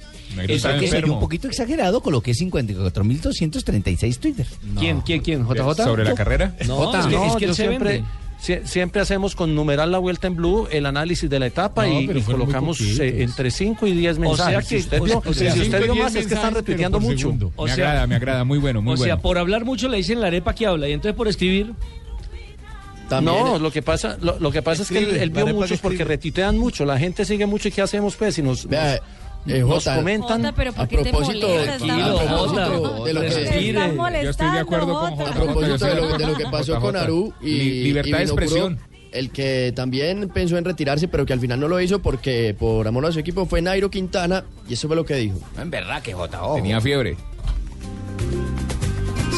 [0.48, 4.46] Eso que soy un poquito exagerado, coloqué 54.236 Twitter.
[4.78, 5.44] ¿Quién, quién, quién?
[5.46, 5.84] ¿JJ?
[5.84, 6.54] ¿Sobre la carrera?
[6.66, 8.08] No, es que, es que yo él se siempre, vende.
[8.42, 12.00] sie- siempre hacemos con numeral la vuelta en blue el análisis de la etapa No,
[12.00, 14.68] y, colocamos eh, entre 5 y 10 O sea mensajes.
[14.68, 16.52] que- si usted o vio, sea, o sea, si usted vio más es que están
[16.52, 17.28] mensajes, retuiteando mucho.
[17.56, 19.96] O me sea- agrada, me agrada, muy bueno, muy o sea, por hablar mucho le
[19.98, 21.72] dicen la arepa que habla y entonces por escribir...
[23.22, 26.58] no, lo que pasa, lo, lo que pasa es que él, vio muchos porque retuitean
[26.58, 28.34] mucho, la gente sigue mucho y ¿qué hacemos pues?
[28.34, 29.00] Si nos, Vea,
[29.44, 29.96] nos, eh, nos Jota.
[29.96, 30.38] comentan.
[30.42, 31.80] Jota, pero ¿por A te propósito, molestas?
[32.30, 32.68] Jota,
[33.04, 35.30] de lo que- Yo estoy de acuerdo con Jota.
[35.30, 38.24] A propósito de lo, de lo que pasó con Aru y, Li- libertad y de
[38.24, 38.78] expresión.
[39.12, 42.88] El que también pensó en retirarse, pero que al final no lo hizo porque por
[42.88, 45.38] amor a su equipo fue Nairo Quintana y eso fue lo que dijo.
[45.60, 46.54] En verdad que J.O.
[46.54, 47.18] Tenía fiebre.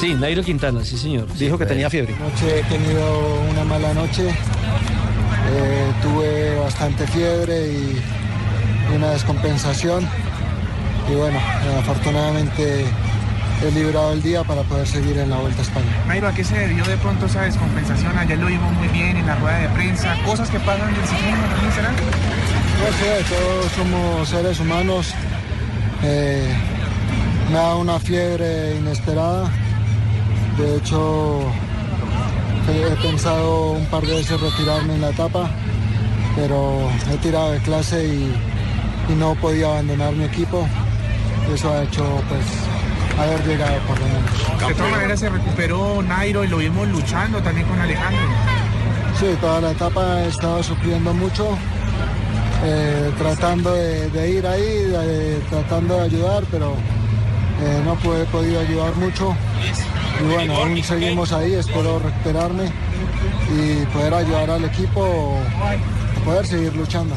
[0.01, 1.33] Sí, Nairo Quintana, sí señor.
[1.35, 2.15] Dijo que tenía fiebre.
[2.17, 8.03] Noche he tenido una mala noche, eh, tuve bastante fiebre y,
[8.95, 10.07] una descompensación
[11.11, 12.85] y bueno, eh, afortunadamente
[13.63, 15.87] he librado el día para poder seguir en la Vuelta a España.
[16.07, 18.17] Nairo, ¿a qué se debió de pronto esa descompensación?
[18.19, 20.17] Ayer lo vimos muy bien en la rueda de prensa.
[20.25, 21.95] Cosas que pasan del ciclismo también serán.
[21.95, 25.15] No sé, todos somos seres humanos.
[26.03, 26.53] eh,
[27.51, 29.51] me dado una fiebre inesperada.
[30.59, 31.41] De hecho,
[32.69, 35.51] he he pensado un par de veces retirarme en la etapa,
[36.37, 38.33] pero he tirado de clase y,
[39.13, 40.67] y no podía abandonar mi equipo.
[41.53, 42.45] Eso ha hecho pues
[43.21, 44.69] haber llegado por lo menos.
[44.69, 48.23] De todas maneras se recuperó Nairo y lo vimos luchando también con Alejandro.
[49.21, 51.57] Sí, toda la etapa he estado sufriendo mucho,
[52.65, 56.73] eh, tratando de, de ir ahí, de- tratando de ayudar, pero
[57.63, 59.37] eh, no pude- he podido ayudar mucho.
[60.21, 62.71] Y bueno, aún seguimos ahí, espero recuperarme
[63.51, 65.39] y poder ayudar al equipo,
[66.25, 67.15] poder seguir luchando.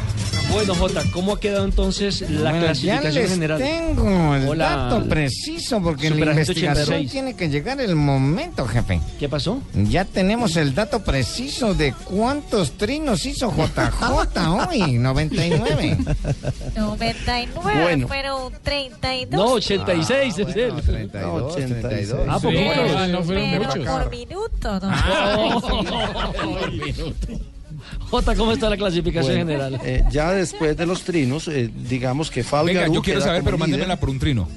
[0.50, 3.58] Bueno, Jota, ¿cómo ha quedado entonces la Bueno, clasificación ya les general?
[3.58, 7.10] tengo el Hola, dato preciso porque en la investigación 86.
[7.12, 8.98] tiene que llegar el momento, jefe.
[9.20, 9.60] ¿Qué pasó?
[9.74, 14.38] Ya tenemos el dato preciso de cuántos trinos hizo JJ
[14.70, 15.98] hoy, 99.
[16.74, 18.06] 99, Bueno.
[18.08, 19.38] pero 32.
[19.46, 20.72] No, 86 es él.
[20.82, 22.26] 32, 32.
[22.26, 22.62] Ah, poquito.
[22.96, 23.84] Ah, no fueron pero muchos.
[23.86, 24.80] por minuto.
[24.80, 24.88] ¿no?
[28.10, 29.80] Jota, ¿cómo está la clasificación Bueno, general?
[29.84, 33.58] eh, ya después de los trinos, eh, digamos que Fabio Venga, yo quiero saber, pero
[33.58, 33.98] mándemela líder.
[34.00, 34.48] por un trino.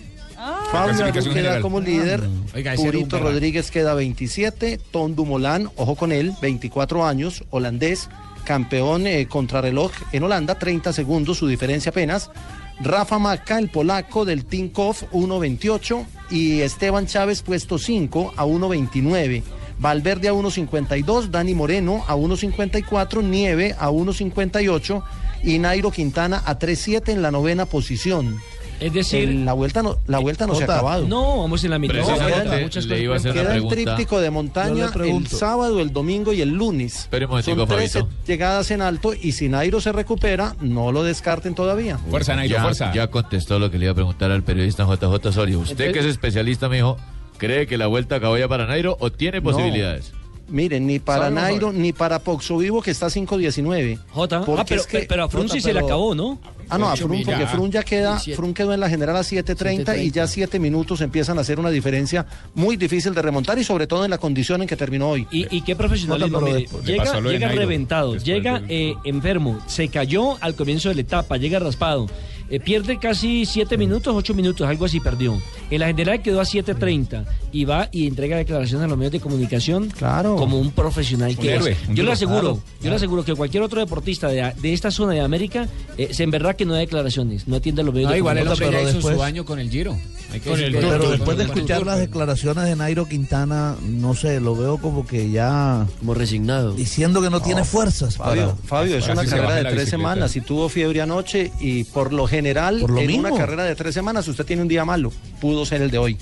[0.71, 1.61] Fabio Clasificación queda general.
[1.61, 2.21] como líder,
[2.55, 3.19] Oiga, un Purito.
[3.19, 8.09] Rodríguez queda 27, Tom Dumoulin, ojo con él, 24 años, holandés,
[8.45, 12.31] campeón eh, contrarreloj en Holanda, 30 segundos, su diferencia apenas.
[12.79, 19.43] Rafa Maca, el polaco del Tinkoff, 1.28 y Esteban Chávez puesto 5 a 1.29.
[19.81, 25.03] Valverde a 1.52, Dani Moreno a 1.54, Nieve a 1.58
[25.43, 28.37] y Nairo Quintana a 3.7 en la novena posición.
[28.79, 31.07] Es decir, la vuelta no, la vuelta no se ha acabado.
[31.07, 31.93] No, vamos en la mitad.
[31.95, 34.91] Precisamente Quedan muchas le cosas iba a hacer por- una Queda el tríptico de montaña
[35.03, 36.95] el sábado, el domingo y el lunes.
[37.01, 38.17] Espere un momentico, Son 13 Fabito.
[38.25, 41.99] llegadas en alto y si Nairo se recupera, no lo descarten todavía.
[42.47, 45.59] ya, Ya contestó lo que le iba a preguntar al periodista JJ Osorio.
[45.59, 46.97] Usted Entonces- que es especialista, me dijo,
[47.41, 49.43] ¿cree que la vuelta acabó ya para Nairo o tiene No.
[49.51, 50.13] posibilidades?
[50.47, 53.97] Miren, ni para Nairo ni para Poxo Vivo que está 5.19.
[54.09, 56.39] Jota, ah, pero, es que- pero a Frun Jota, sí se le acabó, ¿no?
[56.67, 57.47] Ah, no, a Frun, porque.
[57.47, 58.19] Frun ya queda.
[58.19, 61.69] Frun quedó en la general a 7.30 y ya 7 minutos empiezan a hacer una
[61.69, 65.25] diferencia muy difícil de remontar y sobre todo en la condición en que terminó hoy.
[65.31, 70.37] Y, y qué profesionalismo, Jota, mire, llega, llega Nairo, reventado, llega eh, enfermo, se cayó
[70.41, 72.07] al comienzo de la etapa, llega raspado.
[72.51, 75.41] Eh, pierde casi 7 minutos, 8 minutos, algo así perdió.
[75.69, 79.21] En la general quedó a 7.30 y va y entrega declaraciones a los medios de
[79.21, 80.35] comunicación Claro.
[80.35, 81.87] como un profesional Un que héroe, es.
[81.87, 84.91] un Yo le aseguro, claro, yo le aseguro que cualquier otro deportista de, de esta
[84.91, 87.93] zona de América eh, se en verdad que no da declaraciones, no atiende a los
[87.93, 88.67] medios No, de igual el comunicación.
[88.75, 89.97] hombre ya hizo su después- año con el Giro.
[90.31, 95.29] Pero después de escuchar las declaraciones de Nairo Quintana, no sé, lo veo como que
[95.29, 95.85] ya...
[95.99, 96.73] Como resignado.
[96.73, 98.17] Diciendo que no, tiene fuerzas.
[98.17, 101.83] Fabio, para- Fabio, es para una carrera de tres semanas y tuvo fiebre anoche y
[101.85, 103.27] por lo general Por lo en mismo.
[103.27, 106.17] una carrera de tres semanas usted tiene un día malo, pudo ser el de hoy.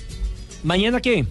[0.62, 1.26] ¿Mañana qué?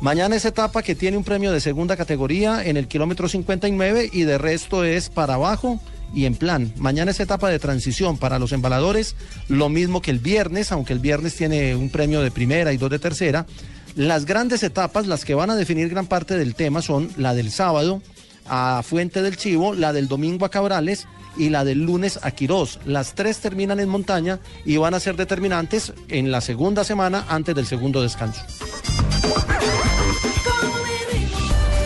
[0.00, 4.22] Mañana es etapa que tiene un premio de segunda categoría en el kilómetro 59 y
[4.22, 5.80] de resto es para abajo
[6.14, 6.72] y en plan.
[6.76, 9.14] Mañana es etapa de transición para los embaladores,
[9.48, 12.90] lo mismo que el viernes, aunque el viernes tiene un premio de primera y dos
[12.90, 13.46] de tercera.
[13.94, 17.50] Las grandes etapas, las que van a definir gran parte del tema, son la del
[17.50, 18.02] sábado
[18.48, 21.06] a Fuente del Chivo, la del domingo a Cabrales
[21.36, 22.78] y la del lunes a Quirós.
[22.84, 27.54] Las tres terminan en montaña y van a ser determinantes en la segunda semana antes
[27.54, 28.42] del segundo descanso.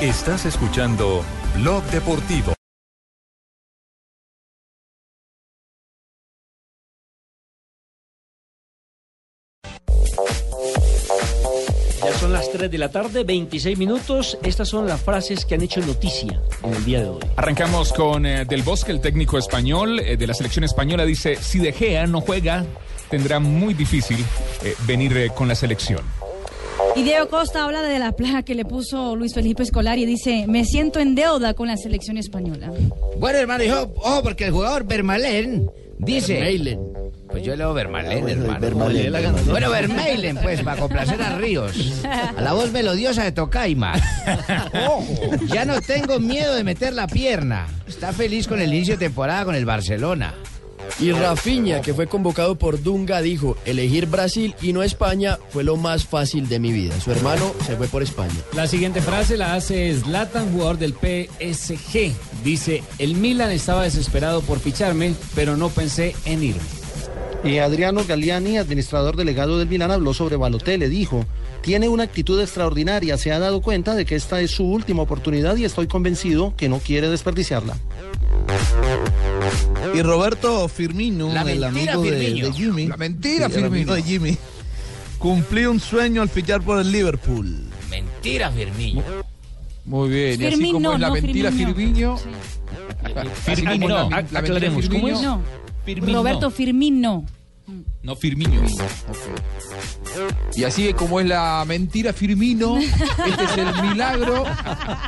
[0.01, 1.24] Estás escuchando
[1.57, 2.55] Blog Deportivo.
[12.57, 14.38] 3 de la tarde, 26 minutos.
[14.42, 17.20] Estas son las frases que han hecho noticia en el día de hoy.
[17.36, 21.04] Arrancamos con eh, Del Bosque, el técnico español eh, de la selección española.
[21.04, 22.64] Dice, si De Gea no juega,
[23.11, 24.18] tendrá muy difícil
[24.62, 26.00] eh, venir eh, con la selección.
[26.94, 30.46] Y Diego Costa habla de la plaga que le puso Luis Felipe Escolari y dice,
[30.48, 32.72] me siento en deuda con la selección española.
[33.18, 36.34] Bueno, hermano, hijo, ojo, porque el jugador Vermalen dice.
[36.34, 36.97] Vermeulen.
[37.28, 38.61] Pues yo leo Vermalen, bueno, hermano.
[38.61, 39.34] Vermaelen.
[39.47, 42.03] Bueno, Vermeilen, pues, para complacer a Ríos.
[42.36, 43.94] A la voz melodiosa de Tocaima.
[44.88, 47.66] Ojo, ya no tengo miedo de meter la pierna.
[47.86, 50.34] Está feliz con el inicio de temporada con el Barcelona.
[50.99, 55.77] Y Rafinha, que fue convocado por Dunga, dijo, elegir Brasil y no España fue lo
[55.77, 56.99] más fácil de mi vida.
[57.01, 58.35] Su hermano se fue por España.
[58.55, 62.12] La siguiente frase la hace Zlatan, jugador del PSG.
[62.43, 66.62] Dice, el Milan estaba desesperado por ficharme, pero no pensé en irme.
[67.45, 70.89] Y Adriano Galliani, administrador delegado del Milán, habló sobre Balotelli.
[70.89, 71.24] Dijo,
[71.62, 75.57] tiene una actitud extraordinaria, se ha dado cuenta de que esta es su última oportunidad
[75.57, 77.77] y estoy convencido que no quiere desperdiciarla.
[79.95, 82.47] Y Roberto Firmino, La el amigo de, Firmino.
[82.47, 82.87] de Jimmy.
[82.87, 83.95] La mentira, Sí, el amigo Firmino.
[83.95, 84.39] de Jimmy.
[85.18, 87.64] Cumplió un sueño al fichar por el Liverpool.
[87.91, 89.03] Mentira, Firmino.
[89.84, 91.74] Muy bien, y así Firmino, como es la no mentira Firmino.
[91.74, 92.14] Firmino.
[92.14, 95.22] así como Firmino, la- mentira aclaremos, ¿cómo es?
[95.22, 95.41] No,
[95.84, 96.18] Firmino.
[96.18, 97.24] Roberto Firmino.
[98.03, 98.61] No, Firmino.
[100.55, 104.45] Y así como es la mentira Firmino, este es el milagro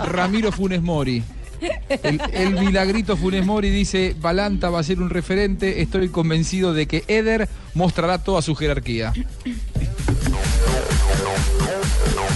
[0.06, 1.22] Ramiro Funes Mori.
[2.32, 7.04] El, milagrito Funes Mori dice, Balanta va a ser un referente, estoy convencido de que
[7.08, 9.12] Eder mostrará toda su jerarquía.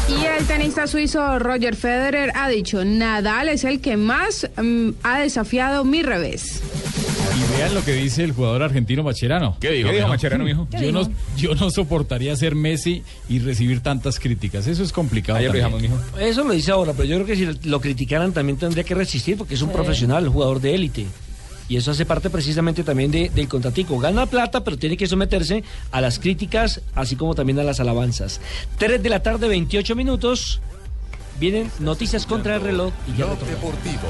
[0.08, 5.20] Y el tenista suizo Roger Federer ha dicho, Nadal es el que más mm, ha
[5.20, 6.62] desafiado mi revés.
[7.36, 9.56] Y vean lo que dice el jugador argentino Macherano.
[9.60, 10.08] ¿Qué dijo, mijo?
[10.08, 10.68] Macherano, mijo?
[10.80, 14.66] Yo no, yo no soportaría ser Messi y recibir tantas críticas.
[14.66, 15.38] Eso es complicado.
[15.38, 15.82] Ayer lo también.
[15.92, 16.18] dejamos, mijo.
[16.20, 19.36] Eso lo dice ahora, pero yo creo que si lo criticaran también tendría que resistir
[19.36, 19.74] porque es un Sí.
[19.74, 21.06] profesional, un jugador de élite.
[21.68, 23.98] Y eso hace parte precisamente también de- del contratico.
[23.98, 28.40] Gana plata, pero tiene que someterse a las críticas, así como también a las alabanzas.
[28.78, 30.60] 3 de la tarde, 28 minutos.
[31.40, 33.26] Vienen noticias contra el reloj y ya.
[33.26, 34.08] Deportivo.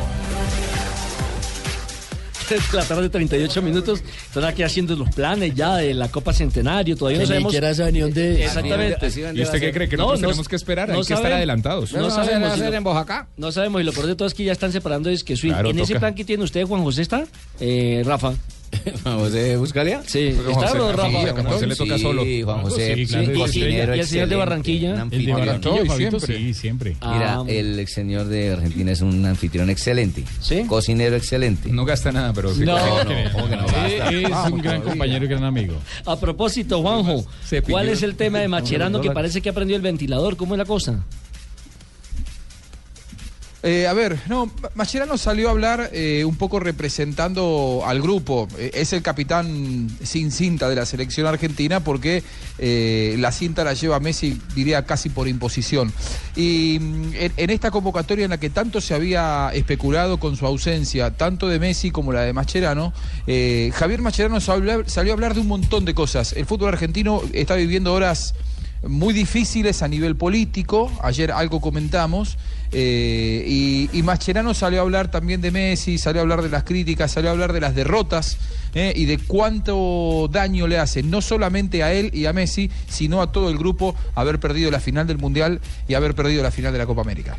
[2.59, 4.03] 3 de la tarde, 38 minutos.
[4.26, 6.96] Están aquí haciendo los planes ya de la Copa Centenario.
[6.96, 7.53] Todavía Que no ni sabemos.
[7.55, 8.44] es.
[8.44, 9.07] Exactamente.
[9.34, 9.88] ¿Y usted qué cree?
[9.88, 10.90] ¿Que nosotros tenemos que esperar?
[10.90, 11.92] Hay que estar adelantados.
[11.92, 12.32] No, No, sabemos.
[12.34, 13.28] ¿se va a si hacer lo- en Oaxaca?
[13.36, 13.80] No sabemos.
[13.80, 15.34] Y lo peor de todo es que ya están separando es que.
[15.34, 17.24] Claro, en ese plan que tiene usted, Juan José, ¿está?
[17.61, 18.34] Eh, Rafa.
[19.03, 20.03] Juan José Buscalia.
[20.07, 21.09] Sí, Juan ¿está José, o no, Rafa?
[21.09, 22.23] sí, Juan José le toca Sí, solo.
[22.45, 25.07] Juan José, Sí, claro, sí, y- cocinero y el señor de Barranquilla.
[25.11, 25.33] El de.
[25.33, 26.37] Barranquilla, Fabito, siempre.
[26.39, 26.91] sí, siempre.
[27.01, 30.25] Mira, Ah, el ex señor de Argentina es un anfitrión excelente.
[30.41, 30.64] ¿Sí?
[30.66, 31.70] Cocinero excelente.
[31.70, 32.61] No gasta nada, pero sí.
[32.64, 33.66] No, no, ¿cómo que no?
[33.87, 35.75] Es un gran compañero y gran amigo.
[36.07, 37.25] A propósito, Juanjo.
[37.68, 40.37] ¿cuál es el tema de Macherano que parece que ha prendido el ventilador?
[40.37, 41.05] ¿Cómo es la cosa?
[43.64, 48.48] Eh, a ver, no, Mascherano salió a hablar eh, un poco representando al grupo.
[48.58, 52.24] Eh, es el capitán sin cinta de la selección argentina porque
[52.58, 55.92] eh, la cinta la lleva Messi, diría casi por imposición.
[56.34, 60.44] Y mm, en, en esta convocatoria en la que tanto se había especulado con su
[60.44, 62.92] ausencia, tanto de Messi como la de Mascherano,
[63.26, 66.32] Javier Mascherano salió a hablar de un montón de cosas.
[66.32, 68.34] El fútbol argentino está viviendo horas
[68.89, 70.91] muy difíciles a nivel político.
[71.03, 72.37] Ayer algo comentamos.
[72.72, 76.64] eh, y, y Mascherano salió a hablar también de Messi, salió a hablar de las
[76.64, 78.39] críticas, salió a hablar de las derrotas
[78.74, 83.20] eh, y de cuánto daño le hace no solamente a él y a Messi, sino
[83.20, 86.72] a todo el grupo haber perdido la final del Mundial y haber perdido la final
[86.72, 87.37] de la Copa América.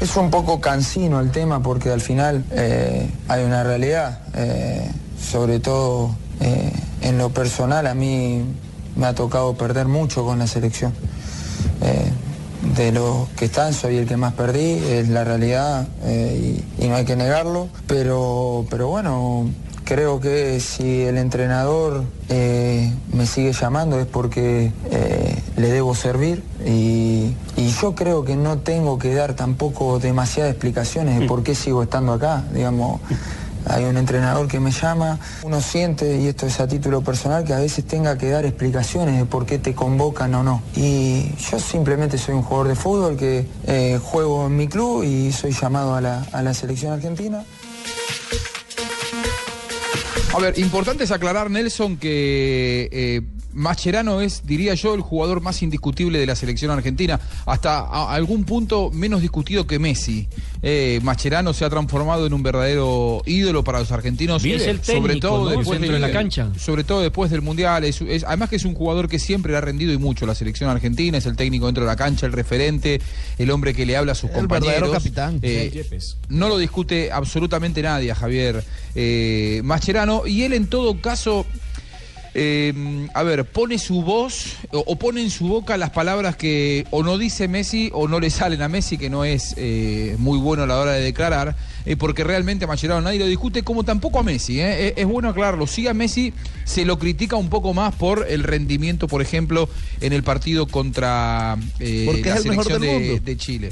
[0.00, 4.20] Es un poco cansino el tema porque al final eh, hay una realidad,
[5.20, 8.44] sobre todo en lo personal a mí
[8.98, 10.92] me ha tocado perder mucho con la selección.
[11.80, 12.10] Eh,
[12.76, 16.88] de los que están soy el que más perdí, es la realidad eh, y, y
[16.88, 19.46] no hay que negarlo, pero, pero bueno,
[19.88, 26.44] creo que si el entrenador eh, me sigue llamando es porque eh, le debo servir
[26.66, 31.54] y, y yo creo que no tengo que dar tampoco demasiadas explicaciones de por qué
[31.54, 33.00] sigo estando acá, digamos.
[33.66, 37.52] Hay un entrenador que me llama, uno siente, y esto es a título personal, que
[37.52, 40.62] a veces tenga que dar explicaciones de por qué te convocan o no.
[40.74, 45.32] Y yo simplemente soy un jugador de fútbol que eh, juego en mi club y
[45.32, 47.44] soy llamado a la, a la selección argentina.
[50.34, 53.22] A ver, importante es aclarar, Nelson, que eh,
[53.52, 58.44] Mascherano es, diría yo, el jugador más indiscutible de la selección argentina, hasta a- algún
[58.44, 60.28] punto menos discutido que Messi.
[60.62, 65.14] Eh, Mascherano se ha transformado en un verdadero ídolo para los argentinos, Es el sobre
[65.14, 66.50] técnico, todo después de la del- cancha.
[66.58, 67.84] sobre todo después del mundial.
[67.84, 70.28] Es, es- además que es un jugador que siempre le ha rendido y mucho a
[70.28, 73.00] la selección argentina, es el técnico dentro de la cancha, el referente,
[73.38, 74.72] el hombre que le habla a sus El compañeros.
[74.72, 75.38] verdadero capitán.
[75.42, 75.84] Eh,
[76.28, 78.62] no lo discute absolutamente nadie, a Javier
[78.94, 80.26] eh, Mascherano.
[80.26, 81.46] Y él, en todo caso,
[82.34, 82.72] eh,
[83.14, 87.02] a ver, pone su voz o, o pone en su boca las palabras que o
[87.02, 90.62] no dice Messi o no le salen a Messi, que no es eh, muy bueno
[90.62, 94.18] a la hora de declarar, eh, porque realmente a Mascherano nadie lo discute, como tampoco
[94.18, 94.60] a Messi.
[94.60, 94.88] eh.
[94.88, 95.66] Es, es bueno aclararlo.
[95.66, 96.32] Sí, a Messi
[96.64, 99.68] se lo critica un poco más por el rendimiento, por ejemplo,
[100.00, 103.70] en el partido contra eh, la selección de Chile.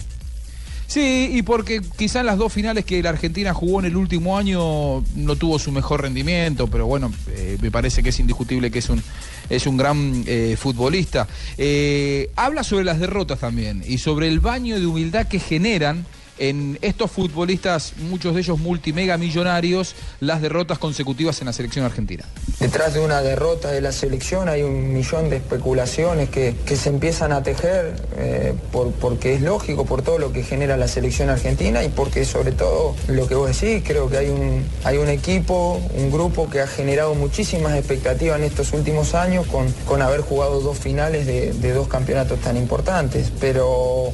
[0.87, 4.39] Sí, y porque quizá en las dos finales que la Argentina jugó en el último
[4.39, 8.79] año no tuvo su mejor rendimiento, pero bueno, eh, me parece que es indiscutible que
[8.79, 9.03] es un,
[9.51, 11.27] es un gran eh, futbolista.
[11.59, 16.07] Eh, habla sobre las derrotas también y sobre el baño de humildad que generan
[16.39, 22.25] en estos futbolistas, muchos de ellos multimega millonarios, las derrotas consecutivas en la selección argentina.
[22.61, 26.89] Detrás de una derrota de la selección hay un millón de especulaciones que, que se
[26.89, 31.29] empiezan a tejer eh, por- porque es lógico por todo lo que genera la selección
[31.31, 35.09] argentina y porque sobre todo lo que vos decís, creo que hay un, hay un
[35.09, 40.21] equipo, un grupo que ha generado muchísimas expectativas en estos últimos años con, con haber
[40.21, 43.33] jugado dos finales de, de dos campeonatos tan importantes.
[43.41, 44.13] Pero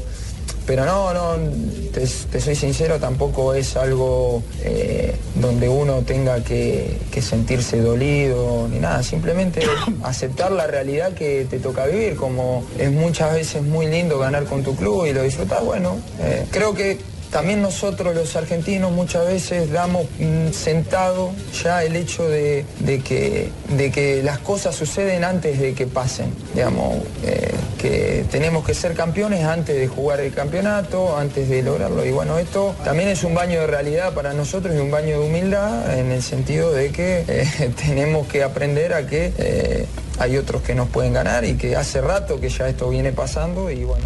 [0.67, 1.51] pero no, no,
[1.93, 8.69] te, te soy sincero, tampoco es algo eh, donde uno tenga que, que sentirse dolido
[8.69, 9.63] ni nada, simplemente
[10.03, 14.63] aceptar la realidad que te toca vivir, como es muchas veces muy lindo ganar con
[14.63, 16.99] tu club y lo disfrutas, bueno, eh, creo que
[17.33, 21.33] también nosotros los argentinos muchas veces damos mm, sentado
[21.65, 22.67] ya el hecho de,
[23.05, 26.27] que, de que las cosas suceden antes de que pasen.
[26.55, 32.05] Digamos, eh, que tenemos que ser campeones antes de jugar el campeonato, antes de lograrlo.
[32.05, 35.27] Y bueno, esto también es un baño de realidad para nosotros y un baño de
[35.27, 39.87] humildad en el sentido de que eh, tenemos que aprender a que eh,
[40.19, 43.71] hay otros que nos pueden ganar y que hace rato que ya esto viene pasando
[43.71, 44.05] y bueno.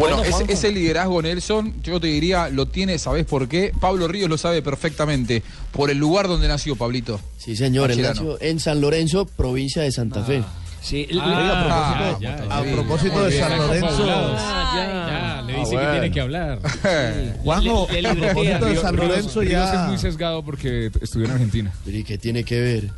[0.00, 0.52] Bueno, Bueno, ese, Juanjo.
[0.52, 3.72] ese liderazgo, Nelson, yo te diría, lo tiene, ¿sabés por qué?
[3.78, 5.42] Pablo Ríos lo sabe perfectamente,
[5.72, 7.20] por el lugar donde nació Pablito.
[7.38, 10.42] Sí, señor, él nació en San Lorenzo, provincia de Santa Fe.
[10.82, 14.06] Sí, Ah, a propósito, ya, a ya, propósito ya, de ya, San ya, Lorenzo.
[14.06, 16.58] Ya, le dice que tiene que hablar.
[17.44, 18.34] Juanjo, Le- le a libretea.
[18.34, 19.86] propósito de Ríos- San Ríos- Lorenzo Ríos es ya...
[19.88, 21.72] muy sesgado porque estudió en Argentina.
[21.84, 22.88] ¿Y qué tiene que ver?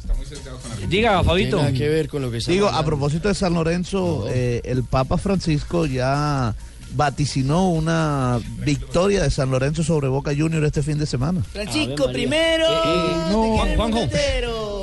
[0.88, 4.60] Diga, No tiene que ver con lo que Digo, a propósito de San Lorenzo, eh,
[4.64, 6.54] el Papa Francisco ya
[6.94, 11.42] vaticinó una victoria de San Lorenzo sobre Boca Junior este fin de semana.
[11.42, 12.66] Francisco primero.
[13.30, 14.08] no, quiero el Juanjo.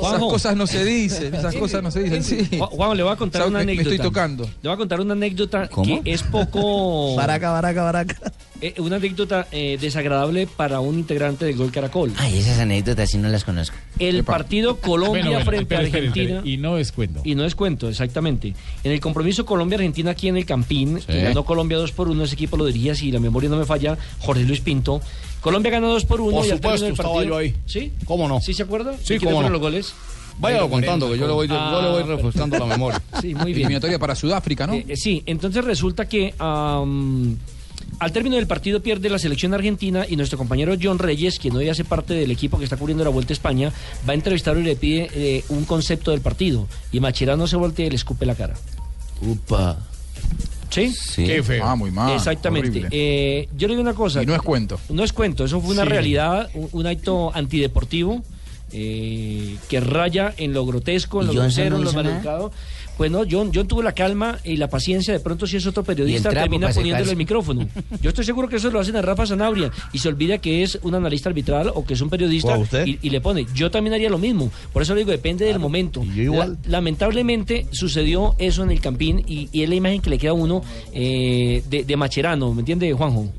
[0.02, 2.58] Esas cosas no se dicen, esas cosas no se dicen, sí.
[2.58, 3.94] Juan, le voy a contar una que me anécdota.
[3.94, 4.44] estoy tocando.
[4.44, 6.02] Le voy a contar una anécdota ¿Cómo?
[6.02, 7.14] que es poco.
[7.20, 8.32] Baraca, baraca, baraca.
[8.60, 12.12] eh, una anécdota eh, desagradable para un integrante del Gol Caracol.
[12.16, 13.76] Ay, esas anécdotas sí no las conozco.
[13.98, 16.36] El partido Colombia Bueno, bueno, frente a Argentina.
[16.36, 16.50] espere.
[16.50, 17.20] Y no es cuento.
[17.24, 18.54] Y no es cuento, exactamente.
[18.84, 22.34] En el compromiso Colombia-Argentina aquí en el Campín, que ganó Colombia 2 por 1, ese
[22.34, 25.00] equipo lo diría, si la memoria no me falla, Jorge Luis Pinto.
[25.40, 27.54] Colombia ganó 2 por 1 Por y al supuesto, término del estaba yo ahí.
[27.66, 27.92] ¿Sí?
[28.04, 28.40] ¿Cómo no?
[28.40, 28.94] ¿Sí se acuerda?
[29.02, 29.48] Sí, ¿De quiénes cómo no.
[29.50, 29.92] los goles?
[30.38, 33.02] Váyalo contando, que yo le voy, yo le voy Ah, refrescando la memoria.
[33.20, 33.66] Sí, muy bien.
[33.66, 34.74] Eliminatoria para Sudáfrica, ¿no?
[34.74, 37.36] Eh, eh, sí, entonces resulta que am,
[37.98, 41.68] Al término del partido pierde la selección argentina y nuestro compañero John Reyes, quien hoy
[41.68, 43.70] hace parte del equipo que está cubriendo la Vuelta a España,
[44.08, 46.66] va a entrevistarlo y le pide eh, un concepto del partido.
[46.92, 48.54] Y Macherano se voltea y le escupe la cara.
[49.20, 49.76] Upa.
[50.70, 50.94] ¿Sí?
[51.16, 51.64] Qué feo.
[51.64, 52.14] Ah, muy mal.
[52.14, 52.86] Exactamente.
[52.90, 54.22] Eh, yo le digo una cosa.
[54.22, 54.78] Y no es cuento.
[54.88, 55.88] No es cuento, eso fue una Sí.
[55.88, 58.22] realidad, un, un acto antideportivo
[58.72, 62.50] eh, que raya en lo grotesco, en ¿Y lo grosero, no en lo nada?
[63.00, 65.14] Pues no, John, John tuvo la calma y la paciencia.
[65.14, 67.10] De pronto, si es otro periodista, trapo termina poniéndole secarse.
[67.12, 67.66] el micrófono.
[68.02, 70.78] Yo estoy seguro que eso lo hacen a Rafa Sanabria y se olvida que es
[70.82, 72.48] un analista arbitral o que es un periodista
[72.86, 73.46] y, y le pone.
[73.54, 74.52] Yo también haría lo mismo.
[74.70, 76.04] Por eso le digo, depende del momento.
[76.14, 76.58] igual.
[76.64, 80.32] La- lamentablemente sucedió eso en el Campín y, y es la imagen que le queda
[80.32, 83.32] a uno eh, de, de Macherano, ¿me entiende, Juanjo?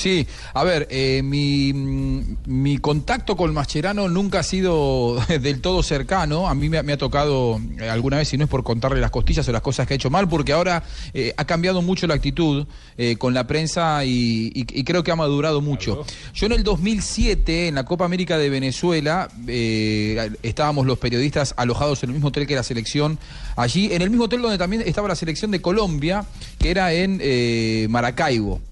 [0.00, 5.82] Sí, a ver, eh, mi, mm, mi contacto con Mascherano nunca ha sido del todo
[5.82, 6.48] cercano.
[6.48, 8.98] A mí me, ha- me ha tocado eh, alguna vez, si no es por contarle
[8.98, 10.82] las costillas o las cosas que ha hecho mal, porque ahora
[11.12, 15.10] eh, ha cambiado mucho la actitud eh, con la prensa y, y- y creo que
[15.12, 16.04] ha madurado mucho.
[16.32, 22.02] Yo en el 2007, en la Copa América de Venezuela, eh, estábamos los periodistas alojados
[22.04, 23.18] en el mismo hotel que la selección
[23.54, 26.24] allí, en el mismo hotel donde también estaba la selección de Colombia,
[26.58, 28.62] que era en eh, Maracaibo.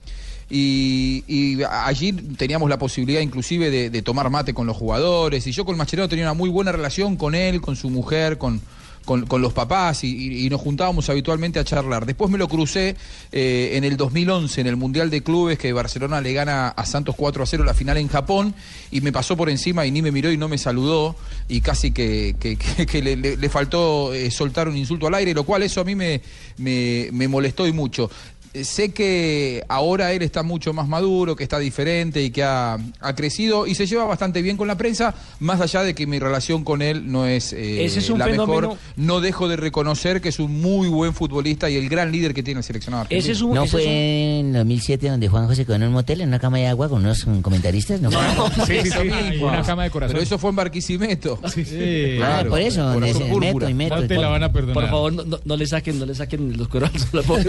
[0.50, 5.46] Y, allí teníamos la posibilidad inclusive de, tomar mate con los jugadores.
[5.46, 8.60] Y yo con Mascherano tenía una muy buena relación con él, con su mujer, con,
[9.04, 12.04] con, los papás y, nos juntábamos habitualmente a charlar.
[12.04, 12.94] Después me lo crucé
[13.32, 17.14] eh, en el 2011 en el Mundial de Clubes que Barcelona le gana a Santos
[17.16, 18.54] 4 a 0 la final en Japón
[18.90, 21.16] y me pasó por encima y ni me miró y no me saludó
[21.48, 22.56] y casi que, que-
[23.38, 26.20] le faltó eh, soltar un insulto al aire, lo cual eso a mí me,
[26.58, 28.10] me, me molestó y mucho.
[28.58, 32.78] Eh, Sé que ahora él está mucho más maduro, que está diferente y que ha,
[33.00, 36.18] ha crecido y se lleva bastante bien con la prensa, más allá de que mi
[36.18, 38.78] relación con él no es, eh, Ese es un la fenómeno- mejor.
[38.96, 42.42] No dejo de reconocer que es un muy buen futbolista y el gran líder que
[42.42, 43.54] tiene el seleccionado argentino.
[43.54, 46.66] ¿No fue en 2007 donde Juanjo se quedó en un motel, en una cama de
[46.66, 48.00] agua con unos comentaristas?
[48.00, 48.10] ¿No?
[48.10, 48.78] fue?
[48.80, 49.48] Eso mismo.
[49.48, 50.12] una cama de corazón.
[50.14, 51.38] Pero eso fue en Barquisimeto.
[52.20, 53.66] Ah, por eso, Corazón ese- púrpura.
[53.66, 53.96] meto y meto.
[54.00, 54.74] No te la van a perdonar.
[54.74, 56.90] Por favor, no, no- no le saquen, no le saquen los cueros.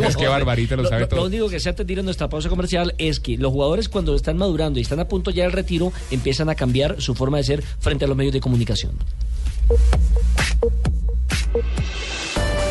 [0.05, 1.22] Es que Barbarita lo sabe todo.
[1.22, 3.89] Lo único que se antes de ir a nuestra pausa comercial es que los jugadores
[3.89, 7.38] cuando están madurando y están a punto ya del retiro empiezan a cambiar su forma
[7.38, 8.91] de ser frente a los medios de comunicación.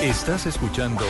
[0.03, 1.05] Estás escuchando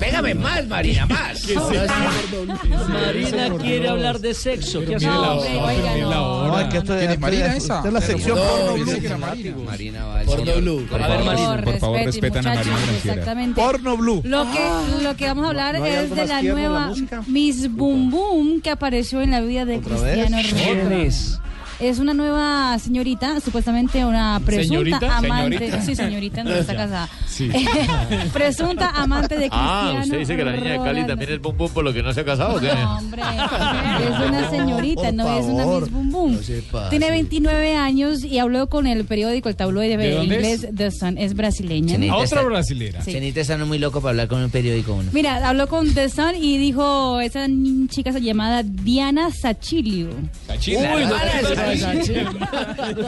[0.00, 1.46] Pégame más, Marina, más.
[2.88, 4.80] Marina quiere hablar de sexo.
[4.84, 5.06] ¿Qué hace?
[5.06, 6.46] no.
[6.58, 7.76] No, que esto ¿Quién es Marina es- esa?
[7.76, 9.18] esta es la sección No, porno blue.
[9.64, 10.04] Marina.
[10.06, 10.88] Va Porno Blue.
[10.92, 11.60] A ver, Marina.
[11.64, 12.92] por favor, respeten, respetan a muchachos, Marina.
[12.98, 13.60] Exactamente.
[13.60, 14.22] Porno blue.
[14.24, 16.92] Lo que, lo que vamos a hablar ¿no es de la nueva?
[17.26, 20.36] Miss Boom Boom que apareció en la vida de ¿Otra Cristiano?
[20.36, 21.42] Ronaldo.
[21.78, 21.98] ¿Quién es?
[21.98, 25.16] Una nueva señorita, supuestamente una presunta ¿Señorita?
[25.18, 25.58] amante.
[25.58, 25.82] ¿Señorita?
[25.82, 27.08] Sí, señorita, no está casada.
[27.26, 27.50] Sí.
[28.32, 29.98] presunta amante de Cristiano.
[29.98, 32.02] Ah, usted dice que la niña de Cali también es bum bum por lo que
[32.02, 32.68] no se ha casado, ¿o qué?
[32.74, 35.66] No, hombre, es una señorita, Por no es una.
[35.66, 36.40] Miss Boom Boom.
[36.72, 36.88] No.
[36.90, 40.74] Tiene 29 años y habló con el periódico, el tabloide ¿De dónde inglés es?
[40.74, 41.18] The Sun.
[41.18, 41.94] Es brasileña.
[42.12, 43.02] A otra está- brasilera.
[43.02, 43.12] Sí.
[43.12, 45.10] Chenita está muy loco para hablar con un periódico uno.
[45.12, 47.46] Mira, habló con The Sun y dijo, esa
[47.88, 50.08] chica se llamada Diana Sachilio.
[50.08, 51.14] Uy, no,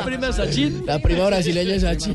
[0.05, 0.87] prima Sachin.
[0.87, 2.15] La prima brasileña es Sachi.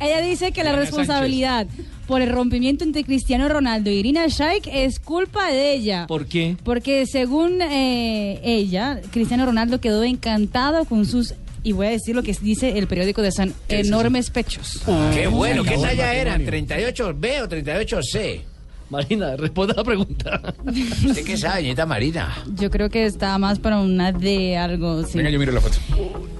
[0.00, 1.66] Ella dice que la responsabilidad
[2.06, 6.06] por el rompimiento entre Cristiano Ronaldo y Irina Shayk es culpa de ella.
[6.06, 6.56] ¿Por qué?
[6.64, 12.22] Porque según eh, ella, Cristiano Ronaldo quedó encantado con sus, y voy a decir lo
[12.22, 14.80] que dice el periódico de Sun, enormes pechos.
[15.12, 16.44] Qué bueno, ¿qué talla eran?
[16.44, 18.55] ¿38B o 38C?
[18.90, 20.54] Marina, responda la pregunta.
[20.66, 22.36] ¿Usted qué sabe, señorita Marina?
[22.54, 25.02] Yo creo que está más para una de algo.
[25.04, 25.18] sí.
[25.18, 25.78] Venga, yo miro la foto.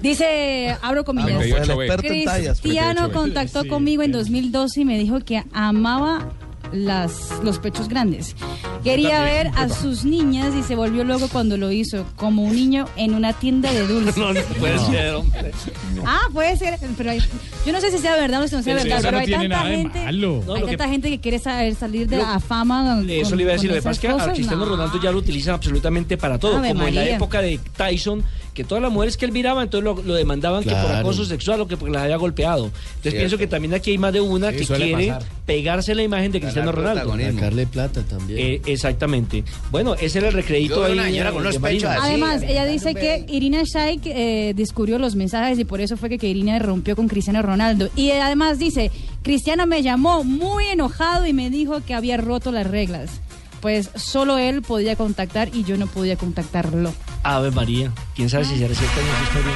[0.01, 1.35] Dice, abro comillas.
[1.35, 1.85] Fue el 38B.
[1.85, 2.61] experto en tallas.
[2.61, 3.11] Cristiano 38B.
[3.11, 6.29] contactó conmigo en 2012 y me dijo que amaba
[6.71, 8.35] las, los pechos grandes.
[8.83, 12.85] Quería ver a sus niñas y se volvió loco cuando lo hizo, como un niño
[12.95, 14.15] en una tienda de dulces.
[14.27, 15.51] No, no puede ser, hombre.
[16.05, 17.21] Ah, puede ser, pero hay-
[17.65, 19.29] yo no sé si sea verdad o si no sea verdad, eso pero no hay
[19.31, 23.01] tanta gente, hay lo que- tanta gente que quiere saber salir de Lo- la fama.
[23.07, 24.71] Eso con- le iba a decir, lo que pasa es que a Cristiano no.
[24.71, 28.23] Ronaldo ya lo utilizan absolutamente para todo, Ave como en la época de Tyson,
[28.57, 31.61] que todas las mujeres que él miraba, entonces lo, lo demandaban que por acoso sexual
[31.61, 32.65] o que porque las había golpeado.
[32.65, 33.17] Entonces Cierto.
[33.19, 35.23] pienso que también aquí hay más de una Sí, que quiere pasar.
[35.45, 37.15] pegarse la imagen de Cristiano Ronaldo.
[37.15, 38.39] Sacarle plata también.
[38.39, 39.43] Eh, exactamente.
[39.69, 41.17] Bueno, ese era el recredito veo ahí.
[41.19, 41.61] de- con de Marina.
[41.61, 41.99] pechos así.
[42.01, 43.25] Además, ella dice que.
[43.29, 47.07] Irina Shayk eh, descubrió los mensajes y por eso fue que, que Irina rompió con
[47.07, 47.89] Cristiano Ronaldo.
[47.95, 48.89] Y además dice,
[49.21, 53.11] Cristiano me llamó muy enojado y me dijo que había roto las reglas.
[53.61, 56.93] Pues solo él podía contactar y yo no podía contactarlo.
[57.35, 57.91] Ave María.
[58.15, 59.53] ¿Quién sabe si será cierta esa historia?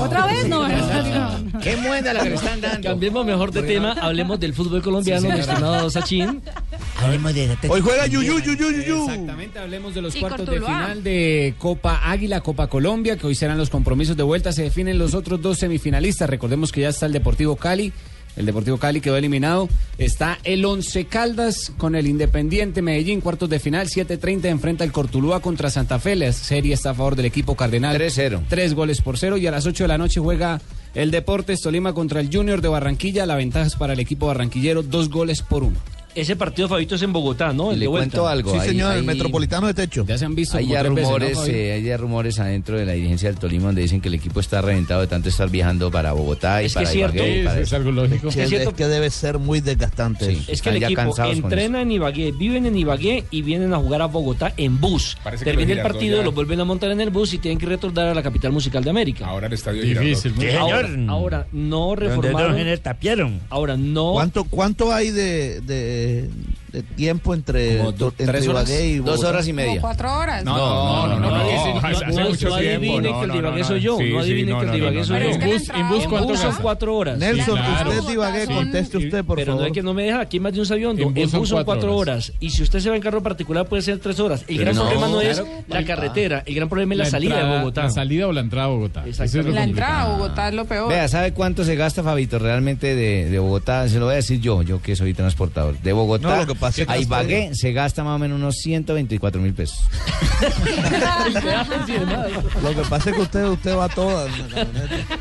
[0.00, 0.48] ¿Otra vez?
[0.48, 1.60] No, no, no.
[1.60, 2.88] Qué muenda la que le están dando.
[2.88, 6.40] Cambiemos mejor de tema, hablemos del fútbol colombiano, mi estimado Sachin.
[7.00, 9.02] Hablemos de Hoy juega Yuyu, Yuyu, Yuyu.
[9.04, 10.78] Exactamente, hablemos de los Y cuartos de Cortuluá.
[10.80, 14.52] final de Copa Águila, Copa Colombia, que hoy serán los compromisos de vuelta.
[14.52, 16.28] Se definen los otros dos semifinalistas.
[16.30, 17.92] Recordemos que ya está el Deportivo Cali.
[18.38, 19.68] El Deportivo Cali quedó eliminado.
[19.98, 25.40] Está el Once Caldas con el Independiente Medellín, cuartos de final, 7.30 enfrenta el Cortuluá
[25.40, 26.14] contra Santa Fe.
[26.14, 27.98] La serie está a favor del equipo cardenal.
[27.98, 28.44] 3-0.
[28.48, 29.36] Tres goles por cero.
[29.36, 30.60] Y a las 8 de la noche juega
[30.94, 33.26] el Deportes Tolima contra el Junior de Barranquilla.
[33.26, 35.76] La ventaja es para el equipo barranquillero, dos goles por uno.
[36.14, 37.70] Ese partido, Fabito, es en Bogotá, ¿no?
[37.70, 38.52] El Le de cuento algo.
[38.52, 40.04] Sí, ahí- señor, el Metropolitano de Techo.
[40.06, 42.38] Ya se han visto Hay como ya tres veces, ¿no, rumores, eh, hay ya rumores
[42.40, 45.28] adentro de la dirigencia del Tolima donde dicen que el equipo está reventado de tanto
[45.28, 47.16] estar viajando para Bogotá y Es que para es cierto.
[47.18, 48.28] Ibagué y para- es algo lógico.
[48.28, 50.34] Es es, cierto- que debe ser muy desgastante.
[50.34, 50.44] Sí.
[50.48, 54.06] Es que el equipo entrena en Ibagué, viven en Ibagué y vienen a jugar a
[54.06, 55.16] Bogotá en bus.
[55.22, 57.58] Parece que Termina el partido, ya- los vuelven a montar en el bus y tienen
[57.58, 59.26] que retornar a la capital musical de América.
[59.26, 60.32] Ahora el estadio Difícil.
[60.58, 61.10] Ahora, señor.
[61.10, 62.52] ahora no reformaron.
[62.52, 63.40] dos en el tapiaron.
[63.50, 64.12] Ahora no.
[64.12, 66.28] ¿Cuánto, ¿Cuánto hay de, de, de
[66.96, 68.68] tiempo entre, Como do- entre tres horas.
[68.70, 69.28] Y Dos Bogotá?
[69.28, 69.80] horas y media.
[69.80, 70.44] cuatro horas.
[70.44, 73.32] No, no, no, no, no, no, hace no, no tiempo, adivine no, que el no,
[73.34, 75.04] de Ibagué no, soy yo, no sí, adivine no, que el de no, Ibagué no,
[75.04, 75.38] soy no, yo.
[75.38, 75.44] no.
[75.44, 77.18] En bus, entrada en bus, a En ¿cuánto bus son cuatro horas.
[77.18, 79.66] Nelson, usted de Ibagué, Son- conteste usted, por pero no favor.
[79.68, 80.98] es que no me deja aquí más de un avión.
[80.98, 82.32] En bus son cuatro horas.
[82.40, 84.44] Y si usted se va en carro particular puede ser tres horas.
[84.48, 87.58] El gran no, problema no es la carretera, el gran problema es la, salida de
[87.58, 87.82] Bogotá.
[87.84, 89.04] La salida o la entrada a Bogotá.
[89.06, 90.88] La entrada a Bogotá es lo peor.
[90.88, 93.88] Vea, ¿sabe cuánto se gasta, Fabito, realmente de, de Bogotá?
[93.88, 95.78] Se lo voy a decir yo, yo que soy transportador.
[95.78, 99.78] De Bogotá Que a Ibagué se gasta más o menos unos 124 mil pesos.
[102.62, 104.96] Lo que pasa es que usted, usted va toda en la camioneta.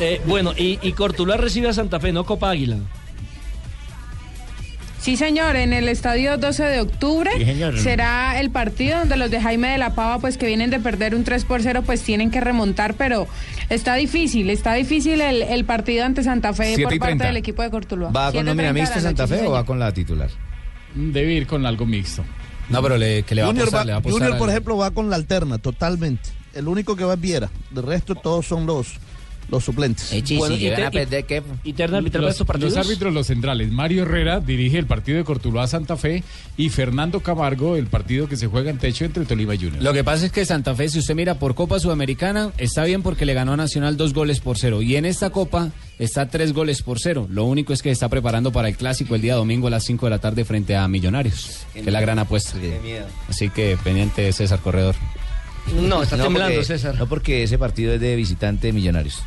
[0.00, 2.78] Eh, bueno, y, y Cortuluá recibe a Santa Fe, no Copa Águila.
[5.02, 7.76] Sí, señor, en el estadio 12 de octubre Sí, señor.
[7.78, 11.16] será el partido donde los de Jaime de la Pava, pues que vienen de perder
[11.16, 13.26] un 3 por 0, pues tienen que remontar, pero
[13.68, 17.70] está difícil, está difícil el, el partido ante Santa Fe por parte del equipo de
[17.70, 18.10] Cortuluá.
[18.12, 20.30] ¿Va con 7:30 nómina mixta Santa Fe sí, o va con la titular?
[20.94, 22.24] Debe ir con algo mixto.
[22.68, 24.38] No, pero le, que le va Junior, a apostar, va- le va a apostar Junior,
[24.38, 26.30] por al- ejemplo, va con la alterna, totalmente.
[26.54, 27.50] El único que va es Viera.
[27.72, 28.98] De resto, todos son los,
[29.50, 30.10] los suplentes.
[30.38, 30.60] Bueno, y
[31.00, 31.42] te- ¿qué?
[31.64, 32.74] ¿Y Terna arbitrar para Los, estos partidos?
[32.74, 33.70] los árbitros, los centrales.
[33.70, 36.22] Mario Herrera dirige el partido de Cortuluá Santa Fe
[36.56, 39.82] y Fernando Camargo el partido que se juega en techo entre Tolima y Junior.
[39.82, 43.02] Lo que pasa es que Santa Fe, si usted mira por Copa Sudamericana, está bien
[43.02, 44.80] porque le ganó a Nacional dos goles por cero.
[44.82, 47.26] Y en esta Copa está tres goles por cero.
[47.30, 50.06] Lo único es que está preparando para el clásico el día domingo a las 5
[50.06, 52.54] de la tarde frente a Millonarios, que es la gran apuesta.
[53.28, 54.94] Así que pendiente César Corredor.
[55.80, 56.96] No, está temblando, porque, César.
[56.98, 59.22] No, porque ese partido es de visitante de Millonarios.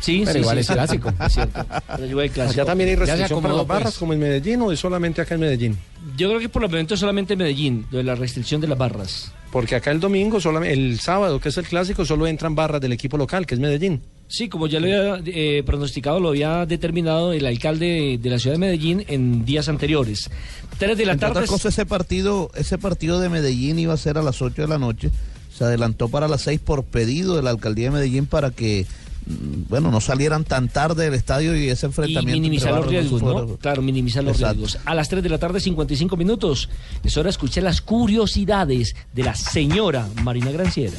[0.00, 0.72] Sí, Pero sí, igual sí, es sí.
[0.72, 1.12] clásico.
[1.26, 1.66] Es cierto.
[1.96, 2.60] Pero igual es clásico.
[2.60, 3.98] Allá también hay restricción para las barras pues.
[3.98, 5.78] como en Medellín o es solamente acá en Medellín.
[6.16, 8.78] Yo creo que por el momento es solamente Medellín, lo de la restricción de las
[8.78, 9.32] barras.
[9.52, 12.92] Porque acá el domingo, solamente, el sábado, que es el clásico, solo entran barras del
[12.92, 14.00] equipo local, que es Medellín.
[14.28, 18.54] Sí, como ya lo había eh, pronosticado, lo había determinado el alcalde de la ciudad
[18.54, 20.30] de Medellín en días anteriores.
[20.78, 21.46] Tres de la Entre tarde.
[21.48, 24.78] cosas, ese partido, ese partido de Medellín iba a ser a las 8 de la
[24.78, 25.10] noche.
[25.52, 28.86] Se adelantó para las 6 por pedido de la alcaldía de Medellín para que,
[29.26, 32.32] bueno, no salieran tan tarde del estadio y ese Y enfrentamiento.
[32.32, 33.56] minimizar entre los riesgos, ¿no?
[33.58, 34.58] Claro, minimizar los Exacto.
[34.64, 34.82] riesgos.
[34.84, 36.68] A las 3 de la tarde, 55 minutos.
[37.04, 40.96] Es hora de escuchar las curiosidades de la señora Marina Granciera.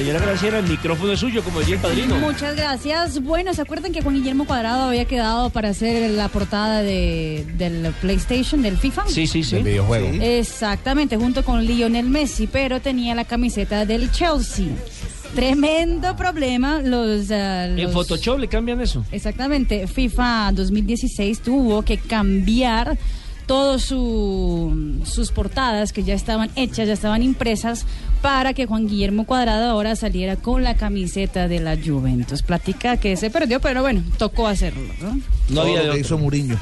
[0.00, 2.16] Señora Granciera, el micrófono es suyo, como decía el padrino.
[2.16, 3.22] Muchas gracias.
[3.22, 7.92] Bueno, ¿se acuerdan que Juan Guillermo Cuadrado había quedado para hacer la portada de, del
[8.00, 9.06] PlayStation, del FIFA?
[9.08, 9.56] Sí, sí, sí.
[9.56, 10.10] Del videojuego.
[10.10, 10.18] Sí.
[10.22, 14.68] Exactamente, junto con Lionel Messi, pero tenía la camiseta del Chelsea.
[15.34, 16.80] Tremendo problema.
[16.80, 19.04] Los, ah, En Photoshop le cambian eso.
[19.12, 22.96] Exactamente, FIFA 2016 tuvo que cambiar
[23.50, 27.84] todas sus portadas que ya estaban hechas, ya estaban impresas,
[28.22, 32.42] para que Juan Guillermo Cuadrado ahora saliera con la camiseta de la Juventus.
[32.42, 34.82] Platica que se perdió, pero bueno, tocó hacerlo.
[35.00, 35.14] ¿no?
[35.14, 36.60] No Todo había lo de que hizo Muriño.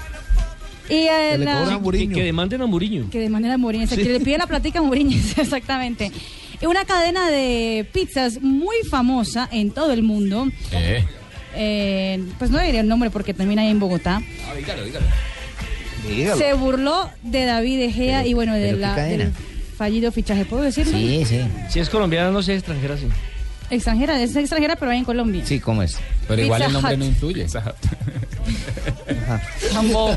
[0.89, 2.15] Y eh, Que le la- cobran a Que, Muriño.
[2.15, 3.11] que demanden a Muriño.
[3.11, 6.11] que de manera Mourinho, o sea, que le pide la platica a Mourinho, exactamente.
[6.63, 10.49] Y Una cadena de pizzas muy famosa en todo el mundo.
[11.55, 14.23] eh, pues no diría el nombre porque también hay en Bogotá.
[14.57, 14.85] Dígalo.
[16.37, 19.33] Se burló de David Egea y bueno, de la, del
[19.77, 20.45] fallido fichaje.
[20.45, 20.93] ¿Puedo decirlo?
[20.97, 21.41] Sí, sí.
[21.71, 23.07] Si es colombiana, no sé, extranjera, sí.
[23.71, 25.43] Extranjera, es extranjera, pero hay en Colombia.
[25.45, 25.99] Sí, ¿cómo es?
[26.27, 26.99] Pero igual el nombre Hut.
[27.01, 27.47] no influye.
[29.73, 30.17] Jambo.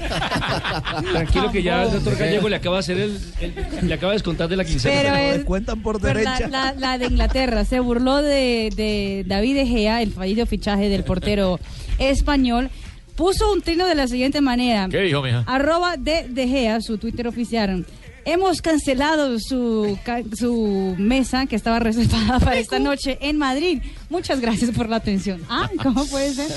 [1.12, 4.16] Tranquilo que ya el doctor Gallego le acaba de hacer el, el- le acaba de
[4.16, 4.96] descontar de la quincena.
[5.02, 6.48] Pero descuentan por la, derecha.
[6.48, 11.60] la- la de Inglaterra se burló de, de David Egea, el fallido fichaje del portero
[12.00, 12.70] español.
[13.16, 14.88] Puso un trino de la siguiente manera.
[14.90, 15.44] ¿Qué dijo, mija?
[15.48, 17.86] Arroba de De Gea, su Twitter oficial.
[18.24, 23.82] Hemos cancelado su, ca- su mesa que estaba reservada para esta noche en Madrid.
[24.12, 25.42] Muchas gracias por la atención.
[25.50, 26.48] Ah, ¿cómo puede ser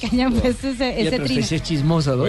[0.00, 1.42] que hayan puesto ese, ese trino?
[1.46, 2.24] sí es chismosa, ¿no?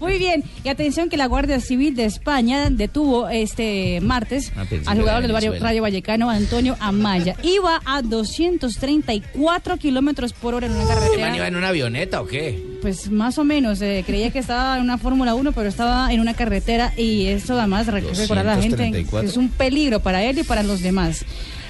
[0.00, 4.98] Muy bien, y atención que la Guardia Civil de España detuvo este martes Ah, al
[4.98, 5.54] jugador del barrio.
[5.58, 7.36] Rayo Vallecano, Antonio Amaya.
[7.42, 11.46] Iba a 234 kilómetros por hora en una ¿Este man iba carretera.
[11.48, 12.62] en una avioneta o qué?
[12.82, 16.20] Pues más o menos, eh, creía que estaba en una Fórmula 1, pero estaba en
[16.20, 19.28] una carretera y eso además re- recordar a la gente 234.
[19.30, 21.24] es un peligro para él y para los demás.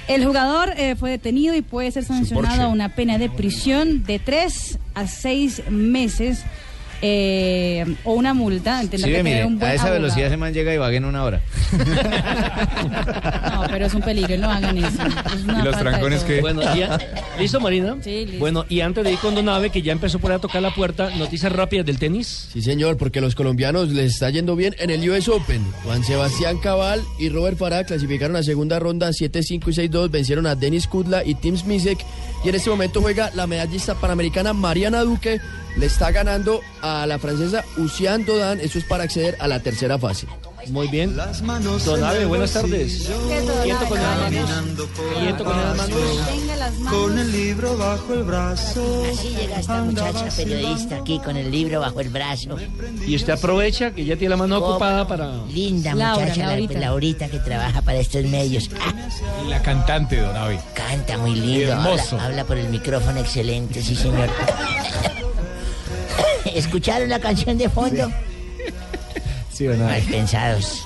[0.07, 4.19] El jugador eh, fue detenido y puede ser sancionado a una pena de prisión de
[4.19, 6.43] 3 a 6 meses
[7.05, 8.81] eh, o una multa.
[8.81, 10.01] Sí, que mire, un buen a esa abogado.
[10.03, 11.41] velocidad ese man llega y va en una hora.
[13.53, 14.87] No, pero es un peligro, no hagan eso.
[15.35, 16.41] Es una Y los trancones que...
[16.41, 16.99] Bueno, y a-
[17.39, 17.95] ¿listo, Marina?
[18.01, 18.39] Sí, listo.
[18.39, 20.73] Bueno, y antes de ir con Donave, que ya empezó por ahí a tocar la
[20.73, 22.49] puerta, noticias rápidas del tenis.
[22.53, 25.61] Sí, señor, porque los colombianos les está yendo bien en el US Open.
[25.83, 30.55] Juan Sebastián Cabal y Robert Farah clasificaron a segunda ronda 7-5 y 6-2, vencieron a
[30.55, 31.99] Denis Kudla y Tim Smisek.
[32.45, 35.39] Y en este momento juega la medallista panamericana Mariana Duque.
[35.77, 38.59] Le está ganando a la francesa Usian Dodan.
[38.59, 40.27] Eso es para acceder a la tercera fase.
[40.69, 41.13] Muy bien.
[41.83, 43.09] Donave, buenas tardes.
[43.63, 44.49] Quieto con las manos.
[45.19, 45.99] Quieto con las manos.
[46.57, 46.73] Las.
[46.89, 49.03] Con el libro bajo el brazo.
[49.11, 52.55] Así llega esta muchacha periodista aquí con el libro bajo el brazo.
[53.05, 55.43] Y usted aprovecha que ya tiene la mano ocupada para...
[55.47, 57.27] Linda muchacha, la- Laurita.
[57.27, 58.69] Que trabaja para estos medios.
[58.79, 58.93] Ah,
[59.45, 60.57] Y la cantante, don Avi.
[60.73, 61.73] canta muy lindo.
[61.73, 62.15] Hermoso.
[62.15, 64.29] Habla, habla por el micrófono excelente, sí señor.
[66.53, 68.11] ¿Escucharon la canción de fondo?
[69.51, 70.85] Sí, don Mal pensados.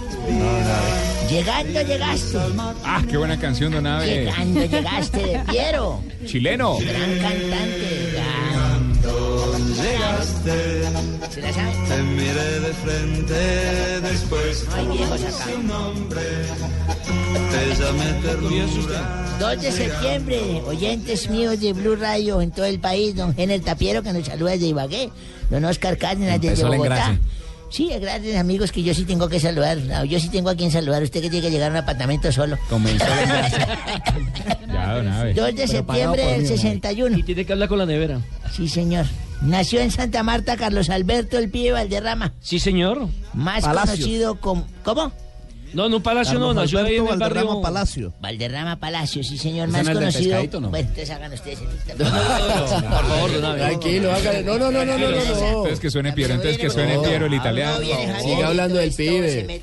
[1.30, 2.38] Llegando llegaste.
[2.84, 4.26] Ah, qué buena canción, Don Ave.
[4.26, 6.02] Llegando llegaste de Piero.
[6.26, 6.78] Chileno.
[6.80, 8.18] Gran cantante.
[11.30, 11.72] ¿Se la sabe?
[11.88, 14.66] Te miré de frente después.
[14.70, 15.46] No hay viejos acá.
[17.52, 19.28] Te llamé ternura.
[19.40, 24.02] 2 de septiembre, oyentes míos de Blue Radio en todo el país, don Gener Tapiero
[24.02, 25.12] que nos saluda desde Ibagué,
[25.50, 27.18] don Oscar Cárdenas desde Bogotá.
[27.70, 30.72] Sí, gracias amigos que yo sí tengo que saludar, No, yo sí tengo a quien
[30.72, 32.58] saludar, usted que tiene que llegar a un apartamento solo.
[32.70, 33.58] Comenzó la engrase.
[34.68, 35.34] Ya, Don Ave.
[35.34, 37.18] 2 de septiembre del 61.
[37.18, 38.22] Y tiene que hablar con la nevera.
[38.54, 39.06] Sí, señor.
[39.42, 43.08] Nació en Santa Marta Carlos Alberto el Pibe Valderrama, Sí, señor.
[43.34, 43.92] más Palacio.
[43.96, 44.66] conocido como...
[44.84, 45.12] ¿Cómo?
[45.74, 47.62] No, un palacio no, Carlos nació ahí en el Valderrama barrio...
[47.62, 48.14] Palacio.
[48.20, 50.62] Valderrama Palacio, sí señor, ¿Ese más no conocido...
[50.62, 50.70] no?
[50.70, 53.60] Bueno, entonces hagan ustedes el Por favor, don Abe.
[53.60, 54.44] Tranquilo, hágale.
[54.44, 55.12] No, no, no, no, no, no.
[55.12, 55.48] no.
[55.48, 57.78] Entonces que suene Piero, entonces que suene Piero el italiano.
[58.22, 59.62] Sigue hablando del pibe.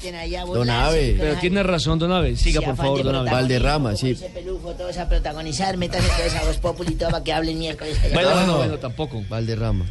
[0.52, 1.16] Don Abe.
[1.18, 2.36] Pero tiene razón, don Abe.
[2.36, 3.30] Siga, por favor, don Abe.
[3.30, 4.14] Valderrama, sí.
[4.34, 7.98] Pelufo, todos a protagonizar, métanse todos a Voz Populi y todo para que hablen miércoles.
[8.12, 8.36] Bueno, No.
[8.36, 9.22] bueno, bueno, tampoco.
[9.28, 9.86] Valderrama.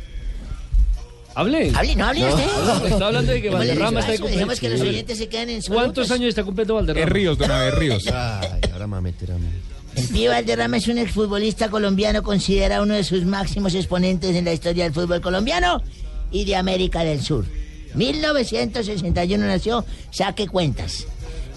[1.36, 1.71] Hable.
[1.75, 2.36] Hable, no hable No.
[2.36, 2.91] usted.
[2.91, 5.61] Está hablando de que Valderrama está de espacio, Dejemos que los oyentes se queden en
[5.61, 7.05] su ¿Cuántos años está cumpliendo Valderrama?
[7.05, 8.05] Es Ríos, Don Ave, Ríos.
[8.07, 9.47] Ay, ahora me va a meter a mí.
[9.95, 14.53] El Pío Valderrama es un exfutbolista colombiano considerado uno de sus máximos exponentes en la
[14.53, 15.81] historia del fútbol colombiano
[16.31, 17.45] y de América del Sur.
[17.95, 21.05] 1961 nació, saque cuentas.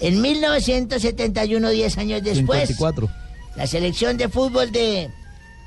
[0.00, 3.08] En 1971, 10 años después, 54.
[3.56, 5.08] la selección de fútbol de,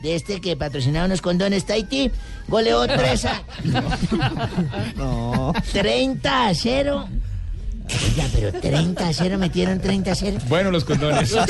[0.02, 2.12] de este que patrocinaba unos condones Tahití
[2.48, 3.44] goleó 3 a,
[4.96, 5.54] No.
[5.72, 7.08] 30 a 0.
[7.92, 10.38] Oiga, pero 30 a 0 metieron 30 a 0.
[10.48, 11.36] Bueno, los condones.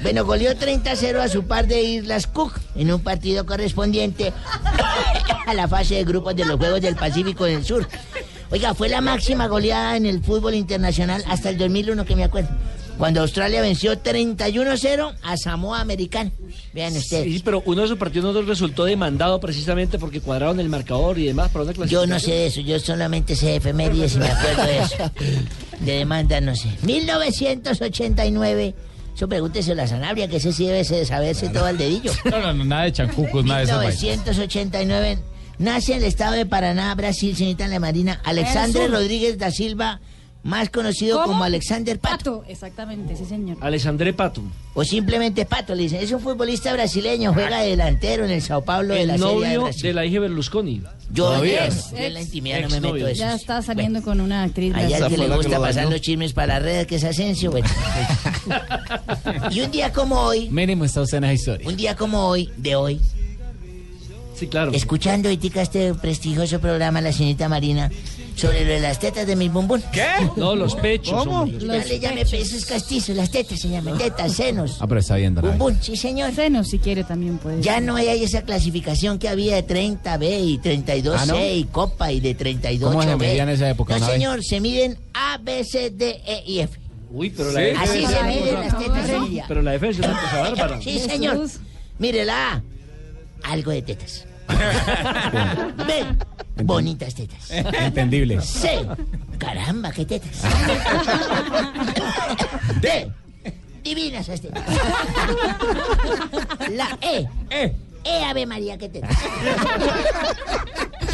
[0.00, 4.32] Bueno, goleó 30 a 0 a su par de Islas Cook en un partido correspondiente
[5.46, 7.88] a la fase de grupos de los Juegos del Pacífico del Sur.
[8.50, 12.48] Oiga, fue la máxima goleada en el fútbol internacional hasta el 2001, que me acuerdo.
[12.98, 16.32] Cuando Australia venció 31-0 a Samoa Americana.
[16.74, 17.32] Vean ustedes.
[17.32, 21.26] Sí, pero uno de esos partidos no resultó demandado precisamente porque cuadraron el marcador y
[21.26, 24.26] demás para una Yo no sé de eso, yo solamente sé de efemérides y me
[24.26, 24.96] acuerdo de eso.
[25.78, 26.68] De demanda no sé.
[26.82, 28.74] 1989.
[29.14, 32.12] Eso pregúntese a la Sanabria, que ese sí debe de saberse todo al dedillo.
[32.24, 34.02] No, no, no, nada de chancucos, nada de vainas.
[34.02, 35.18] 1989
[35.58, 38.88] nace en el estado de Paraná, Brasil, señorita La Marina, Alexandre.
[38.88, 40.00] Rodríguez da Silva,
[40.44, 41.32] más conocido ¿Cómo?
[41.32, 42.40] como Alexander Pato.
[42.40, 43.58] Pato, exactamente, sí señor.
[43.60, 44.42] Alessandré Pato.
[44.74, 46.00] O simplemente Pato, le dicen.
[46.00, 49.34] Es un futbolista brasileño, juega de delantero en el Sao Paulo de la El Serie
[49.34, 49.82] de novio Brasil.
[49.82, 50.82] de la hija Berlusconi.
[51.12, 51.66] Yo, Todavía.
[51.66, 53.18] ex, yo en la intimidad no me meto eso.
[53.18, 54.74] Ya está saliendo con una actriz.
[54.74, 55.04] Hay brasileña.
[55.06, 55.90] alguien que le la que gusta lo pasar dañó.
[55.90, 57.50] los chismes para las redes, que es Asensio.
[57.50, 57.66] Bueno.
[59.50, 61.68] y un día como hoy, Mínimo está usted en esa historia.
[61.68, 63.00] un día como hoy, de hoy,
[64.34, 64.70] Sí, claro.
[64.72, 67.90] escuchando ahorita este prestigioso programa, la señorita Marina,
[68.38, 69.80] Sobre lo de las tetas de mi bumbum.
[69.92, 70.06] ¿Qué?
[70.36, 71.24] No, los pechos.
[71.24, 71.42] ¿Cómo?
[71.42, 71.66] hombre.
[71.66, 74.76] No le llame pechos castizos, las tetas se llaman tetas, senos.
[74.80, 75.34] Ah, pero está bien.
[75.34, 76.32] Bumbum, sí señor.
[76.34, 80.58] Senos, si quiere, también puede Ya no hay esa clasificación que había de 30B y
[80.58, 81.36] 32C ¿Ah, no?
[81.44, 82.80] y Copa y de 32B.
[82.80, 86.44] ¿Cómo se medía en esa época, No, señor, se miden A, B, C, D, E
[86.46, 86.78] y F.
[87.10, 87.54] Uy, pero Sí.
[87.56, 89.10] la F Así se miden las tetas.
[89.48, 90.80] Pero la F es una cosa bárbara.
[90.80, 91.48] Sí, señor.
[91.98, 92.62] Mire la A,
[93.42, 94.27] algo de tetas.
[95.86, 96.04] B,
[96.64, 97.50] bonitas tetas.
[97.50, 98.40] Entendible.
[98.40, 98.86] C,
[99.38, 100.42] caramba, qué tetas.
[102.80, 103.12] D,
[103.82, 104.64] divinas esas tetas.
[106.70, 109.16] La E, E, Ave María, qué tetas.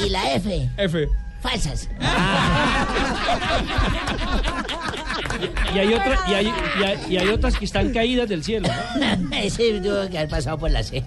[0.05, 1.09] Y la F, F.
[1.43, 1.89] falsas.
[5.74, 8.68] Y hay, otra, y, hay, y, hay, y hay otras que están caídas del cielo.
[8.99, 9.37] ¿no?
[9.37, 11.03] Ese tuvo que haber pasado por la C.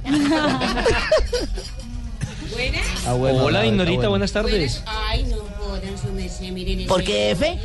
[3.06, 4.82] Ah, Hola, Ignorita, buenas tardes.
[4.86, 7.60] Ay, no jodan su merced, miren ¿Por qué F?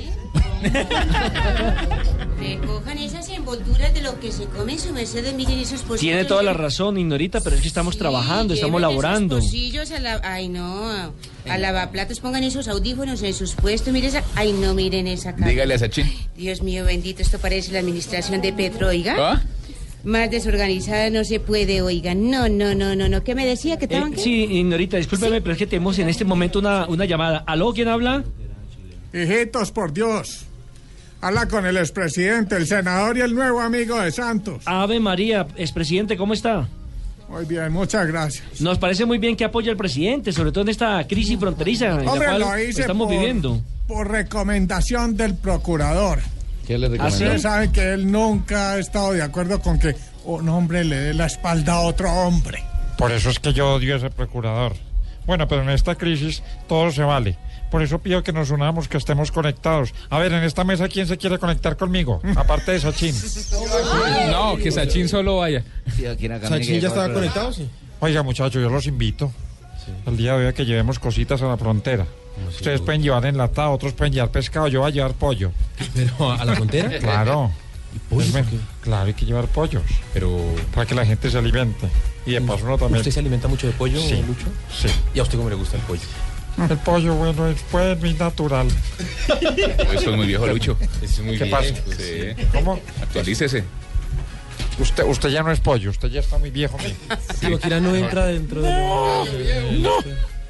[2.39, 6.01] Recojan esas envolturas de lo que se come su merced, miren esos pocillos.
[6.01, 9.39] Tiene toda la razón, Ignorita, pero es que estamos trabajando, estamos laborando.
[9.39, 10.21] Esos pocillos a la...
[10.23, 11.13] Ay, no.
[11.49, 13.93] A lavaplatos pongan esos audífonos en sus puestos.
[13.93, 14.23] Miren esa...
[14.37, 15.49] Ay, no, miren esa cara.
[15.49, 16.13] Dígale a Sachin.
[16.37, 19.17] Dios mío, bendito, esto parece la administración de Petro, oiga.
[19.19, 19.43] ¿Ah?
[20.05, 22.15] Más desorganizada no se puede, oiga.
[22.15, 23.23] No, no, no, no, no.
[23.23, 23.77] ¿Qué me decía?
[23.79, 24.21] ¿Que Eh, estaban qué?
[24.21, 27.45] sí, Ignorita, discúlpeme, pero es que tenemos en este momento una, una llamada.
[27.47, 28.25] ¿Aló, quién habla?
[29.13, 30.47] Hijitos, por Dios.
[31.21, 34.63] Habla con el expresidente, el senador y el nuevo amigo de Santos.
[34.65, 36.69] Ave María, expresidente, ¿cómo está?
[37.29, 38.61] Muy bien, muchas gracias.
[38.61, 42.09] Nos parece muy bien que apoya al presidente, sobre todo en esta crisis fronteriza en
[42.09, 43.63] Hombre, la lo cual hice estamos por, viviendo.
[43.87, 46.19] por recomendación del procurador.
[46.67, 47.15] ¿Qué le recomendó?
[47.15, 49.95] Ustedes saben que él nunca ha estado de acuerdo con que
[50.25, 52.63] un hombre le dé la espalda a otro hombre.
[52.97, 54.75] Por eso es que yo odio a ese procurador.
[55.27, 57.37] Bueno, pero en esta crisis todo se vale.
[57.71, 59.95] Por eso pido que nos unamos, que estemos conectados.
[60.11, 62.21] A ver, en esta mesa, ¿quién se quiere conectar conmigo?
[62.37, 63.15] Aparte de Sachin.
[64.31, 65.65] No, que Sachin solo vaya.
[65.89, 67.53] ¿Sachin ya estaba conectado?
[67.53, 67.69] Sí.
[68.01, 69.33] Oiga, muchachos, yo los invito.
[70.07, 72.07] El día de hoy a que llevemos cositas a la frontera.
[72.49, 75.53] Ustedes pueden llevar enlatado, otros pueden llevar pescado, yo voy a llevar pollo.
[75.95, 76.99] ¿Pero a la frontera?
[77.01, 77.51] Claro.
[78.09, 79.83] pollo Es por me- Claro, hay que llevar pollos.
[80.15, 80.39] Pero...
[80.75, 81.89] Para que la gente se alimente.
[82.27, 82.99] Y de paso uno también...
[83.01, 84.23] ¿Usted se alimenta mucho de pollo, Sí.
[84.27, 84.47] Lucho?
[84.75, 84.89] Sí.
[85.15, 86.03] ¿Y a usted cómo le gusta el pollo?
[86.69, 88.69] El pollo, bueno, es bueno y natural.
[89.95, 90.77] Eso es muy viejo, Lucho.
[91.01, 91.75] Es muy ¿Qué viejo, pasa?
[91.97, 92.45] Sí.
[92.53, 92.79] ¿Cómo?
[93.01, 93.65] Actualícese.
[94.79, 96.77] Usted, usted ya no es pollo, usted ya está muy viejo.
[97.41, 99.25] Tibaquira no entra dentro de No,
[99.79, 99.91] no.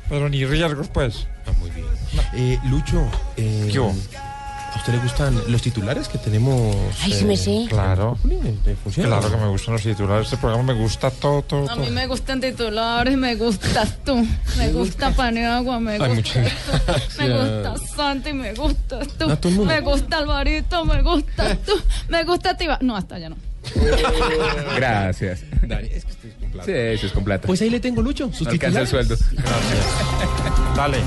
[0.08, 1.28] Pero ni riesgos, pues.
[1.46, 1.86] Ah, muy bien.
[2.34, 3.94] Eh, Lucho, eh, ¿Qué hubo?
[4.72, 6.74] ¿a usted le gustan los titulares que tenemos?
[7.02, 7.66] Ay, sí me sé.
[7.68, 8.16] Claro.
[8.94, 10.24] Claro que me gustan los titulares.
[10.26, 11.84] Este programa me gusta todo, todo, A todo.
[11.84, 14.26] mí me gustan titulares, me gustas tú.
[14.56, 16.14] Me gusta Paniagua, me Ay, gusta.
[16.14, 17.80] muchas Me gracias.
[17.80, 19.30] gusta Santi, me gustas tú.
[19.30, 19.74] A todo el mundo.
[19.74, 21.72] Me gusta Alvarito, me gustas tú.
[22.08, 22.78] Me gusta Tiba.
[22.80, 23.36] No, hasta ya no.
[24.76, 25.40] Gracias.
[25.62, 26.66] Dani, es que estoy plata.
[26.66, 27.46] Sí, eso es con plata.
[27.46, 29.16] Pues ahí le tengo, Lucho, sus No alcanza el sueldo.
[30.76, 30.98] Dale.